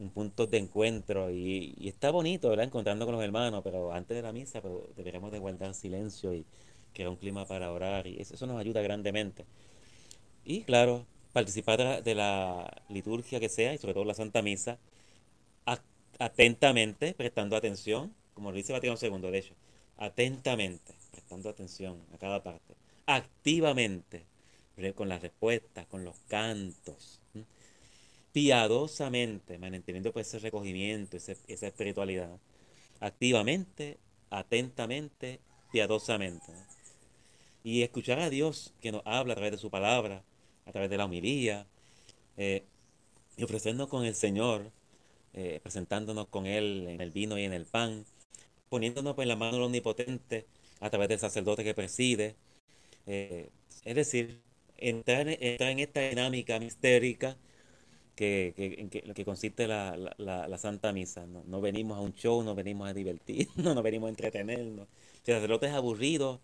un 0.02 0.10
punto 0.10 0.48
de 0.48 0.58
encuentro 0.58 1.30
y, 1.32 1.76
está 1.88 2.10
bonito, 2.12 2.50
¿verdad? 2.50 2.66
Encontrando 2.66 3.06
con 3.06 3.14
los 3.16 3.24
hermanos, 3.24 3.62
pero 3.64 3.94
antes 3.94 4.18
de 4.18 4.24
la 4.24 4.32
misa 4.32 4.62
pero 4.62 4.90
deberíamos 4.96 5.32
de 5.32 5.40
guardar 5.40 5.74
silencio 5.76 6.34
y 6.34 6.46
que 6.94 7.08
un 7.08 7.16
clima 7.16 7.46
para 7.46 7.72
orar 7.72 8.08
y 8.08 8.20
eso, 8.20 8.46
nos 8.46 8.60
ayuda 8.60 8.82
grandemente. 8.82 9.46
Y 10.44 10.64
claro, 10.64 11.06
participar 11.34 12.04
de 12.04 12.16
la, 12.16 12.84
liturgia 12.90 13.40
que 13.40 13.50
sea 13.50 13.74
y 13.74 13.78
sobre 13.78 13.94
todo 13.94 14.06
la 14.06 14.14
Santa 14.14 14.42
Misa 14.42 14.78
atentamente, 16.20 17.16
prestando 17.16 17.56
atención, 17.56 18.14
como 18.36 18.52
lo 18.52 18.58
dice 18.58 18.74
Vaticano 18.74 19.00
II, 19.02 19.32
de 19.32 19.40
hecho, 19.40 19.56
atentamente, 19.98 20.94
prestando 21.12 21.50
atención 21.50 22.00
a 22.14 22.18
cada 22.20 22.44
parte, 22.44 22.76
activamente, 23.08 24.26
con 24.96 25.10
las 25.10 25.24
respuestas, 25.24 25.88
con 25.88 26.06
los 26.06 26.16
cantos, 26.28 27.22
piadosamente, 28.34 29.58
manteniendo 29.58 30.12
pues 30.12 30.28
ese 30.28 30.40
recogimiento, 30.40 31.18
esa 31.18 31.68
espiritualidad, 31.68 32.38
activamente, 33.00 33.98
atentamente, 34.30 35.40
piadosamente 35.72 36.52
y 37.64 37.84
escuchar 37.84 38.20
a 38.20 38.30
Dios 38.30 38.74
que 38.82 38.92
nos 38.92 39.02
habla 39.06 39.34
a 39.34 39.36
través 39.36 39.52
de 39.52 39.58
su 39.58 39.70
palabra, 39.70 40.24
a 40.66 40.72
través 40.72 40.90
de 40.90 40.98
la 40.98 41.06
homilía, 41.06 41.68
eh, 42.38 42.64
y 43.38 43.44
ofrecernos 43.44 43.88
con 43.88 44.06
el 44.06 44.16
Señor, 44.16 44.72
eh, 45.34 45.60
presentándonos 45.62 46.28
con 46.28 46.46
Él 46.46 46.88
en 46.90 47.02
el 47.02 47.12
vino 47.12 47.38
y 47.38 47.44
en 47.44 47.54
el 47.54 47.66
pan, 47.66 48.06
poniéndonos 48.70 49.18
en 49.18 49.28
la 49.28 49.36
mano 49.36 49.54
del 49.54 49.64
Omnipotente 49.64 50.48
a 50.80 50.90
través 50.90 51.10
del 51.10 51.20
sacerdote 51.20 51.64
que 51.64 51.74
preside. 51.74 52.36
Eh, 53.08 53.50
es 53.86 53.96
decir, 53.96 54.42
entrar, 54.78 55.28
entrar, 55.30 55.70
en 55.70 55.80
esta 55.80 56.02
dinámica 56.02 56.60
mistérica 56.60 57.38
que, 58.16 58.54
que, 58.56 59.14
que, 59.14 59.26
consiste 59.26 59.68
la, 59.68 59.98
la, 60.18 60.58
Santa 60.58 60.92
Misa. 60.94 61.26
No, 61.26 61.44
no, 61.48 61.62
venimos 61.62 61.98
a 61.98 62.02
un 62.02 62.14
show, 62.14 62.44
no 62.44 62.56
venimos 62.56 62.90
a 62.90 62.94
divertirnos, 62.94 63.56
no 63.76 63.82
venimos 63.82 64.08
a 64.08 64.10
entretenernos. 64.10 64.88
Si 65.24 65.32
el 65.32 65.38
sacerdote 65.38 65.68
es 65.68 65.74
aburrido, 65.74 66.42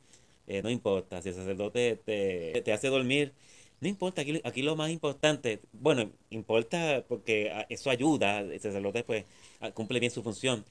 eh, 0.47 0.61
no 0.63 0.69
importa. 0.69 1.21
Si 1.21 1.29
el 1.29 1.35
sacerdote 1.35 2.01
te, 2.03 2.61
te 2.63 2.73
hace 2.73 2.87
dormir, 2.87 3.33
no 3.81 3.87
importa. 3.87 4.21
Aquí, 4.21 4.41
aquí 4.43 4.61
lo 4.61 4.75
más 4.75 4.89
importante, 4.89 5.61
bueno, 5.73 6.09
importa 6.29 7.03
porque 7.07 7.51
ah, 7.51 7.65
eso 7.69 7.89
ayuda. 7.89 8.39
El 8.39 8.59
sacerdote 8.59 9.03
pues 9.03 9.25
ah, 9.59 9.71
cumple 9.71 9.99
bien 9.99 10.11
su 10.11 10.23
función. 10.23 10.65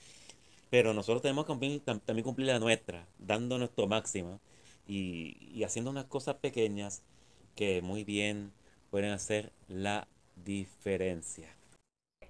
Pero 0.70 0.94
nosotros 0.94 1.22
tenemos 1.22 1.46
que 1.46 1.80
también 2.04 2.24
cumplir 2.24 2.48
la 2.48 2.58
nuestra, 2.58 3.06
dando 3.18 3.56
nuestro 3.58 3.86
máximo 3.86 4.40
y, 4.88 5.36
y 5.52 5.62
haciendo 5.62 5.90
unas 5.90 6.06
cosas 6.06 6.36
pequeñas 6.36 7.02
que 7.54 7.82
muy 7.82 8.02
bien 8.02 8.52
pueden 8.90 9.10
hacer 9.10 9.52
la 9.68 10.08
diferencia. 10.44 11.54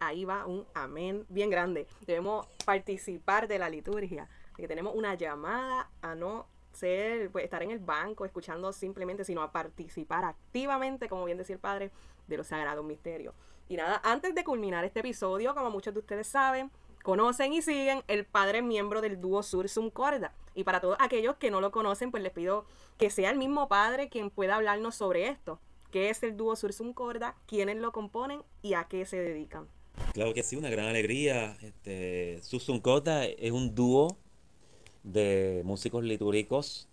Ahí 0.00 0.24
va 0.24 0.46
un 0.46 0.66
amén 0.74 1.24
bien 1.28 1.48
grande. 1.48 1.86
Debemos 2.06 2.46
participar 2.66 3.48
de 3.48 3.58
la 3.58 3.70
liturgia, 3.70 4.28
que 4.56 4.68
tenemos 4.68 4.94
una 4.94 5.14
llamada 5.14 5.90
a 6.02 6.14
no 6.14 6.46
ser, 6.76 7.30
pues, 7.30 7.44
estar 7.44 7.62
en 7.62 7.70
el 7.70 7.78
banco 7.78 8.24
escuchando 8.24 8.72
simplemente, 8.72 9.24
sino 9.24 9.42
a 9.42 9.50
participar 9.50 10.24
activamente, 10.24 11.08
como 11.08 11.24
bien 11.24 11.38
decía 11.38 11.54
el 11.54 11.60
Padre, 11.60 11.90
de 12.28 12.36
los 12.36 12.46
sagrados 12.46 12.84
misterios. 12.84 13.34
Y 13.68 13.76
nada, 13.76 14.00
antes 14.04 14.34
de 14.34 14.44
culminar 14.44 14.84
este 14.84 15.00
episodio, 15.00 15.54
como 15.54 15.70
muchos 15.70 15.92
de 15.92 16.00
ustedes 16.00 16.28
saben, 16.28 16.70
conocen 17.02 17.52
y 17.52 17.62
siguen, 17.62 18.02
el 18.08 18.24
padre 18.24 18.62
miembro 18.62 19.00
del 19.00 19.20
dúo 19.20 19.42
Sursum 19.42 19.90
Corda. 19.90 20.34
Y 20.54 20.64
para 20.64 20.80
todos 20.80 20.96
aquellos 21.00 21.36
que 21.36 21.50
no 21.50 21.60
lo 21.60 21.70
conocen, 21.70 22.10
pues 22.10 22.22
les 22.22 22.32
pido 22.32 22.64
que 22.98 23.10
sea 23.10 23.30
el 23.30 23.38
mismo 23.38 23.68
padre 23.68 24.08
quien 24.08 24.30
pueda 24.30 24.56
hablarnos 24.56 24.94
sobre 24.94 25.28
esto. 25.28 25.60
¿Qué 25.90 26.10
es 26.10 26.22
el 26.22 26.36
dúo 26.36 26.56
Sursum 26.56 26.92
Corda? 26.92 27.36
¿Quiénes 27.46 27.76
lo 27.76 27.92
componen? 27.92 28.42
¿Y 28.62 28.74
a 28.74 28.84
qué 28.84 29.04
se 29.04 29.18
dedican? 29.18 29.68
Claro 30.12 30.34
que 30.34 30.42
sí, 30.42 30.56
una 30.56 30.70
gran 30.70 30.86
alegría. 30.86 31.56
Este, 31.60 32.40
Sursum 32.42 32.80
Corda 32.80 33.24
es 33.24 33.50
un 33.50 33.74
dúo 33.74 34.16
de 35.06 35.62
músicos 35.64 36.04
litúrgicos 36.04 36.88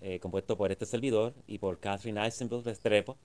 eh, 0.00 0.18
compuesto 0.18 0.56
por 0.56 0.72
este 0.72 0.86
servidor 0.86 1.34
y 1.46 1.58
por 1.58 1.78
Catherine 1.78 2.22
Eisenberg 2.24 2.64
Restrepo. 2.64 3.16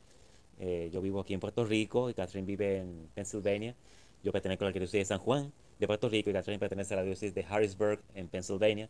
Eh, 0.59 0.89
yo 0.91 1.01
vivo 1.01 1.19
aquí 1.19 1.33
en 1.33 1.39
Puerto 1.39 1.65
Rico 1.65 2.09
y 2.09 2.13
Catherine 2.13 2.45
vive 2.45 2.77
en 2.79 3.09
Pennsylvania. 3.13 3.75
Yo 4.23 4.31
pertenezco 4.31 4.63
a 4.63 4.65
la 4.65 4.69
Arquidiócesis 4.69 5.01
de 5.01 5.05
San 5.05 5.19
Juan 5.19 5.51
de 5.79 5.87
Puerto 5.87 6.09
Rico 6.09 6.29
y 6.29 6.33
Catherine 6.33 6.59
pertenece 6.59 6.93
a 6.93 6.97
la 6.97 7.03
diócesis 7.03 7.33
de 7.33 7.45
Harrisburg 7.47 8.01
en 8.13 8.27
Pennsylvania. 8.27 8.89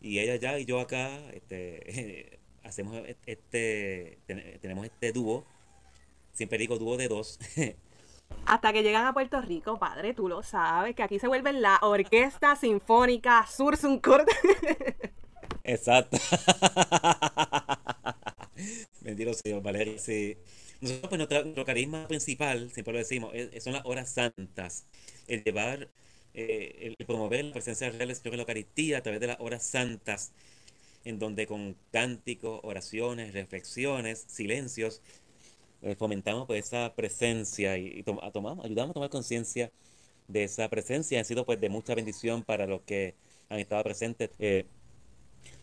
Y 0.00 0.18
ella 0.18 0.34
allá 0.34 0.58
y 0.58 0.64
yo 0.64 0.80
acá 0.80 1.18
este, 1.32 2.38
hacemos 2.62 3.02
este, 3.26 4.18
tenemos 4.60 4.86
este 4.86 5.12
dúo, 5.12 5.44
siempre 6.32 6.58
digo 6.58 6.78
dúo 6.78 6.96
de 6.96 7.08
dos. 7.08 7.38
Hasta 8.46 8.72
que 8.72 8.82
llegan 8.82 9.06
a 9.06 9.14
Puerto 9.14 9.40
Rico, 9.40 9.78
padre, 9.78 10.14
tú 10.14 10.28
lo 10.28 10.42
sabes, 10.42 10.94
que 10.94 11.02
aquí 11.02 11.18
se 11.18 11.28
vuelve 11.28 11.52
la 11.52 11.78
Orquesta 11.82 12.56
Sinfónica 12.56 13.46
Sursum 13.46 13.98
Corda. 14.00 14.32
Exacto. 15.64 16.18
Bendito 19.00 19.32
Señor, 19.34 19.62
Valeria, 19.62 19.98
sí. 19.98 20.36
Nosotros, 20.80 21.08
pues, 21.08 21.30
nuestro, 21.30 21.64
carisma 21.64 22.06
principal, 22.06 22.70
siempre 22.70 22.92
lo 22.92 22.98
decimos, 22.98 23.32
son 23.60 23.72
las 23.72 23.86
horas 23.86 24.10
santas. 24.10 24.84
El 25.26 25.42
llevar, 25.42 25.88
eh, 26.34 26.94
el 26.98 27.06
promover 27.06 27.44
la 27.44 27.52
presencia 27.52 27.88
real 27.88 28.08
del 28.08 28.16
Señor 28.16 28.34
en 28.34 28.38
la 28.38 28.42
Eucaristía 28.42 28.98
a 28.98 29.02
través 29.02 29.20
de 29.20 29.28
las 29.28 29.40
horas 29.40 29.64
santas, 29.64 30.32
en 31.04 31.18
donde 31.18 31.46
con 31.46 31.76
cánticos, 31.90 32.60
oraciones, 32.62 33.32
reflexiones, 33.32 34.24
silencios, 34.28 35.00
eh, 35.84 35.96
fomentamos 35.96 36.46
pues, 36.46 36.64
esa 36.64 36.94
presencia 36.94 37.76
y, 37.76 38.02
tomamos, 38.32 38.64
ayudamos 38.64 38.92
a 38.92 38.94
tomar 38.94 39.10
conciencia 39.10 39.70
de 40.28 40.44
esa 40.44 40.68
presencia. 40.70 41.20
Ha 41.20 41.24
sido 41.24 41.44
pues 41.44 41.60
de 41.60 41.68
mucha 41.68 41.94
bendición 41.94 42.42
para 42.42 42.66
los 42.66 42.80
que 42.82 43.14
han 43.50 43.58
estado 43.58 43.84
presentes. 43.84 44.30
Eh, 44.38 44.66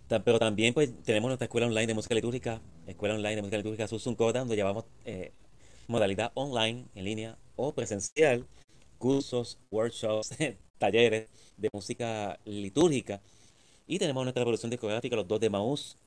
pero 0.08 0.38
también 0.38 0.74
pues 0.76 0.94
tenemos 1.04 1.30
nuestra 1.30 1.46
escuela 1.46 1.66
online 1.68 1.88
de 1.88 1.94
música 1.96 2.14
litúrgica, 2.14 2.62
escuela 2.86 3.16
online 3.16 3.36
de 3.38 3.42
música 3.42 3.58
litúrgica 3.58 3.88
Susun 3.88 4.16
Coda, 4.16 4.42
donde 4.42 4.56
llevamos 4.56 4.86
eh, 5.06 5.32
modalidad 5.88 6.32
online, 6.36 6.86
en 6.94 7.04
línea 7.06 7.38
o 7.56 7.74
presencial, 7.74 8.46
cursos, 9.00 9.58
workshops, 9.72 10.38
talleres 10.78 11.30
de 11.58 11.70
música 11.74 12.40
litúrgica. 12.46 13.22
Y 13.88 13.98
tenemos 13.98 14.24
nuestra 14.24 14.44
producción 14.44 14.70
discográfica, 14.70 15.16
los 15.16 15.28
dos 15.28 15.40
de 15.40 15.50
Maús. 15.50 15.98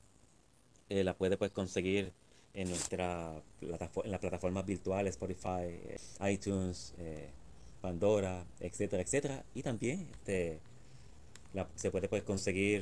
La 0.87 1.15
puede 1.15 1.35
pues 1.35 1.51
conseguir 1.51 2.13
en 2.55 2.69
nuestra 2.69 3.41
en 3.61 4.11
las 4.11 4.19
plataformas 4.19 4.65
virtuales, 4.65 5.15
Spotify, 5.15 5.67
eh, 5.67 5.97
iTunes, 6.31 6.93
Pandora, 7.81 8.45
etcétera, 8.59 9.03
etcétera. 9.03 9.45
Y 9.53 9.61
también 9.61 10.07
este, 10.11 10.59
se 11.75 11.91
puede 11.91 12.07
pues, 12.09 12.23
conseguir 12.23 12.81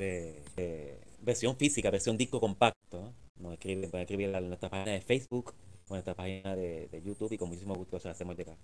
versión 1.24 1.56
física, 1.58 1.90
versión 1.90 2.18
disco 2.18 2.40
compacto. 2.40 3.14
Nos 3.40 3.54
escriben, 3.54 3.90
pueden 3.90 4.04
escribir 4.04 4.34
en 4.34 4.48
nuestra 4.48 4.70
página 4.70 4.92
de 4.92 5.02
Facebook 5.02 5.54
o 5.90 5.94
en 5.94 5.96
nuestra 5.96 6.14
página 6.14 6.56
de, 6.56 7.02
YouTube 7.04 7.32
y 7.32 7.38
con 7.38 7.50
muchísimo 7.50 7.76
gusto 7.76 8.00
se 8.00 8.08
la 8.08 8.12
hacemos 8.12 8.38
llegar. 8.38 8.58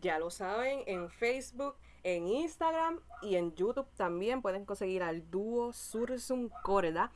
Ya 0.00 0.18
lo 0.18 0.30
saben, 0.30 0.80
en 0.86 1.10
Facebook, 1.10 1.76
en 2.02 2.28
Instagram 2.28 3.00
y 3.22 3.36
en 3.36 3.54
YouTube 3.54 3.86
también 3.96 4.42
pueden 4.42 4.64
conseguir 4.64 5.02
al 5.02 5.30
dúo 5.30 5.72
Sursum 5.72 6.50
Corda. 6.62 7.12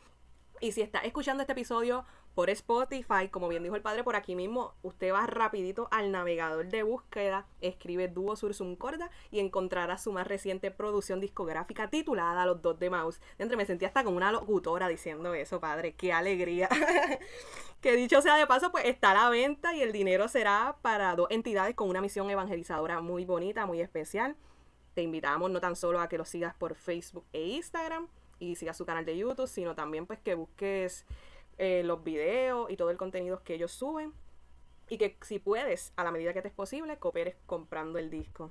Y 0.61 0.72
si 0.72 0.83
está 0.83 1.00
escuchando 1.00 1.42
este 1.42 1.53
episodio 1.53 2.05
por 2.35 2.49
Spotify, 2.51 3.29
como 3.31 3.49
bien 3.49 3.62
dijo 3.62 3.77
el 3.77 3.83
padre, 3.83 4.05
por 4.05 4.16
aquí 4.16 4.37
mismo, 4.37 4.75
usted 4.83 5.12
va 5.12 5.27
rapidito 5.27 5.88
al 5.90 6.12
navegador 6.12 6.69
de 6.69 6.83
búsqueda, 6.83 7.47
escribe 7.61 8.09
Dúo 8.09 8.37
Sursum 8.37 8.77
Corda 8.77 9.11
y 9.31 9.40
encontrará 9.40 9.99
su 9.99 10.12
más 10.12 10.27
reciente 10.27 10.71
producción 10.71 11.21
discográfica 11.21 11.90
titulada 11.90 12.47
Los 12.47 12.62
Dos 12.62 12.79
de 12.79 12.88
Mouse. 12.88 13.21
Dentro 13.37 13.57
me 13.57 13.66
sentí 13.66 13.85
hasta 13.85 14.05
como 14.05 14.16
una 14.16 14.33
locutora 14.33 14.88
diciendo 14.88 15.35
eso, 15.35 15.61
padre, 15.61 15.95
qué 15.95 16.12
alegría. 16.12 16.69
que 17.81 17.97
dicho 17.97 18.23
sea 18.23 18.37
de 18.37 18.47
paso, 18.47 18.71
pues 18.71 18.85
está 18.85 19.11
a 19.11 19.14
la 19.14 19.31
venta 19.31 19.75
y 19.75 19.83
el 19.83 19.93
dinero 19.93 20.29
será 20.29 20.77
para 20.83 21.14
dos 21.16 21.29
entidades 21.31 21.75
con 21.75 21.88
una 21.88 22.01
misión 22.01 22.31
evangelizadora 22.31 23.01
muy 23.01 23.25
bonita, 23.25 23.66
muy 23.66 23.81
especial. 23.81 24.37
Te 24.95 25.03
invitamos 25.03 25.51
no 25.51 25.61
tan 25.61 25.77
solo 25.77 26.01
a 26.01 26.09
que 26.09 26.19
lo 26.19 26.25
sigas 26.25 26.55
por 26.55 26.75
Facebook 26.75 27.25
e 27.33 27.43
Instagram 27.43 28.09
y 28.38 28.57
sigas 28.57 28.77
su 28.77 28.87
canal 28.87 29.05
de 29.05 29.16
YouTube, 29.16 29.47
sino 29.47 29.75
también 29.75 30.07
pues 30.07 30.19
que 30.19 30.35
busques 30.35 31.07
eh, 31.61 31.83
los 31.85 32.03
videos 32.03 32.70
y 32.70 32.77
todo 32.79 32.88
el 32.88 32.96
contenido 32.96 33.42
que 33.44 33.53
ellos 33.55 33.70
suben. 33.70 34.14
Y 34.88 34.96
que 34.96 35.18
si 35.20 35.38
puedes, 35.38 35.92
a 35.96 36.05
la 36.05 36.11
medida 36.11 36.33
que 36.33 36.40
te 36.40 36.49
es 36.49 36.55
posible, 36.55 36.99
cooperes 36.99 37.37
comprando 37.44 37.99
el 37.99 38.09
disco. 38.09 38.51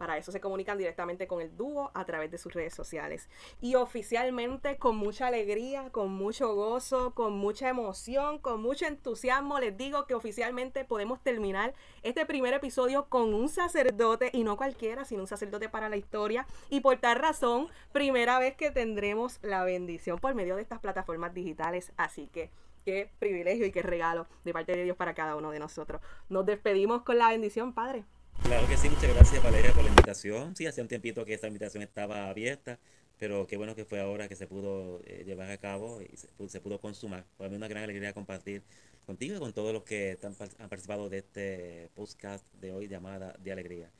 Para 0.00 0.16
eso 0.16 0.32
se 0.32 0.40
comunican 0.40 0.78
directamente 0.78 1.26
con 1.26 1.42
el 1.42 1.54
dúo 1.58 1.90
a 1.92 2.06
través 2.06 2.30
de 2.30 2.38
sus 2.38 2.54
redes 2.54 2.72
sociales. 2.72 3.28
Y 3.60 3.74
oficialmente, 3.74 4.78
con 4.78 4.96
mucha 4.96 5.26
alegría, 5.26 5.90
con 5.90 6.10
mucho 6.10 6.54
gozo, 6.54 7.12
con 7.12 7.34
mucha 7.34 7.68
emoción, 7.68 8.38
con 8.38 8.62
mucho 8.62 8.86
entusiasmo, 8.86 9.60
les 9.60 9.76
digo 9.76 10.06
que 10.06 10.14
oficialmente 10.14 10.86
podemos 10.86 11.22
terminar 11.22 11.74
este 12.02 12.24
primer 12.24 12.54
episodio 12.54 13.10
con 13.10 13.34
un 13.34 13.50
sacerdote, 13.50 14.30
y 14.32 14.42
no 14.42 14.56
cualquiera, 14.56 15.04
sino 15.04 15.20
un 15.20 15.26
sacerdote 15.26 15.68
para 15.68 15.90
la 15.90 15.98
historia. 15.98 16.46
Y 16.70 16.80
por 16.80 16.96
tal 16.96 17.16
razón, 17.16 17.68
primera 17.92 18.38
vez 18.38 18.56
que 18.56 18.70
tendremos 18.70 19.38
la 19.42 19.64
bendición 19.64 20.18
por 20.18 20.34
medio 20.34 20.56
de 20.56 20.62
estas 20.62 20.78
plataformas 20.78 21.34
digitales. 21.34 21.92
Así 21.98 22.26
que 22.28 22.50
qué 22.86 23.12
privilegio 23.18 23.66
y 23.66 23.70
qué 23.70 23.82
regalo 23.82 24.26
de 24.44 24.54
parte 24.54 24.72
de 24.72 24.84
Dios 24.84 24.96
para 24.96 25.12
cada 25.12 25.36
uno 25.36 25.50
de 25.50 25.58
nosotros. 25.58 26.00
Nos 26.30 26.46
despedimos 26.46 27.02
con 27.02 27.18
la 27.18 27.28
bendición, 27.28 27.74
Padre. 27.74 28.06
Claro 28.42 28.66
que 28.66 28.76
sí, 28.76 28.88
muchas 28.88 29.14
gracias 29.14 29.42
Valeria 29.42 29.72
por 29.72 29.84
la 29.84 29.90
invitación. 29.90 30.56
Sí, 30.56 30.66
hace 30.66 30.82
un 30.82 30.88
tiempito 30.88 31.24
que 31.24 31.34
esta 31.34 31.46
invitación 31.46 31.82
estaba 31.82 32.28
abierta, 32.28 32.78
pero 33.18 33.46
qué 33.46 33.56
bueno 33.56 33.74
que 33.74 33.84
fue 33.84 34.00
ahora 34.00 34.28
que 34.28 34.36
se 34.36 34.46
pudo 34.46 35.00
eh, 35.04 35.24
llevar 35.24 35.50
a 35.50 35.58
cabo 35.58 36.00
y 36.00 36.16
se, 36.48 36.60
pudo 36.60 36.80
consumar. 36.80 37.24
Para 37.36 37.50
mí 37.50 37.56
una 37.56 37.68
gran 37.68 37.84
alegría 37.84 38.12
compartir 38.12 38.62
contigo 39.06 39.36
y 39.36 39.38
con 39.38 39.52
todos 39.52 39.72
los 39.72 39.84
que 39.84 40.18
han, 40.22 40.34
participado 40.34 41.08
de 41.08 41.18
este 41.18 41.90
podcast 41.94 42.44
de 42.54 42.72
hoy 42.72 42.88
llamada 42.88 43.36
de 43.38 43.52
alegría. 43.52 43.90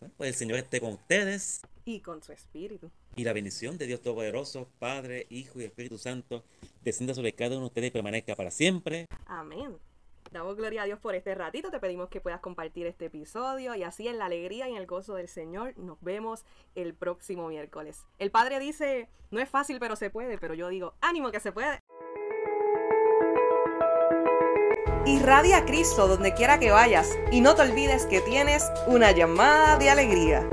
Bueno, 0.00 0.14
pues 0.16 0.28
el 0.28 0.34
Señor 0.34 0.58
esté 0.58 0.80
con 0.80 0.94
ustedes. 0.94 1.60
Y 1.84 2.00
con 2.00 2.22
su 2.22 2.32
espíritu. 2.32 2.90
Y 3.16 3.24
la 3.24 3.32
bendición 3.32 3.78
de 3.78 3.86
Dios 3.86 4.00
Todopoderoso, 4.00 4.68
Padre, 4.78 5.26
Hijo 5.30 5.60
y 5.60 5.64
Espíritu 5.64 5.98
Santo, 5.98 6.42
descienda 6.82 7.14
sobre 7.14 7.32
cada 7.32 7.52
uno 7.56 7.60
de 7.60 7.66
ustedes 7.66 7.88
y 7.88 7.92
permanezca 7.92 8.34
para 8.34 8.50
siempre. 8.50 9.06
Amén. 9.26 9.76
Damos 10.30 10.56
gloria 10.56 10.82
a 10.82 10.84
Dios 10.84 10.98
por 10.98 11.14
este 11.14 11.34
ratito. 11.34 11.70
Te 11.70 11.78
pedimos 11.78 12.08
que 12.08 12.20
puedas 12.20 12.40
compartir 12.40 12.86
este 12.86 13.06
episodio 13.06 13.74
y 13.74 13.82
así 13.82 14.08
en 14.08 14.18
la 14.18 14.26
alegría 14.26 14.68
y 14.68 14.72
en 14.72 14.78
el 14.78 14.86
gozo 14.86 15.14
del 15.14 15.28
Señor 15.28 15.76
nos 15.78 16.00
vemos 16.00 16.44
el 16.74 16.94
próximo 16.94 17.48
miércoles. 17.48 18.04
El 18.18 18.30
Padre 18.30 18.58
dice, 18.58 19.08
no 19.30 19.40
es 19.40 19.48
fácil 19.48 19.78
pero 19.78 19.96
se 19.96 20.10
puede, 20.10 20.38
pero 20.38 20.54
yo 20.54 20.68
digo, 20.68 20.94
ánimo 21.00 21.30
que 21.30 21.40
se 21.40 21.52
puede. 21.52 21.80
Irradia 25.06 25.58
a 25.58 25.64
Cristo 25.66 26.08
donde 26.08 26.32
quiera 26.32 26.58
que 26.58 26.70
vayas 26.70 27.10
y 27.30 27.40
no 27.40 27.54
te 27.54 27.62
olvides 27.62 28.06
que 28.06 28.20
tienes 28.22 28.64
una 28.86 29.12
llamada 29.12 29.76
de 29.76 29.90
alegría. 29.90 30.48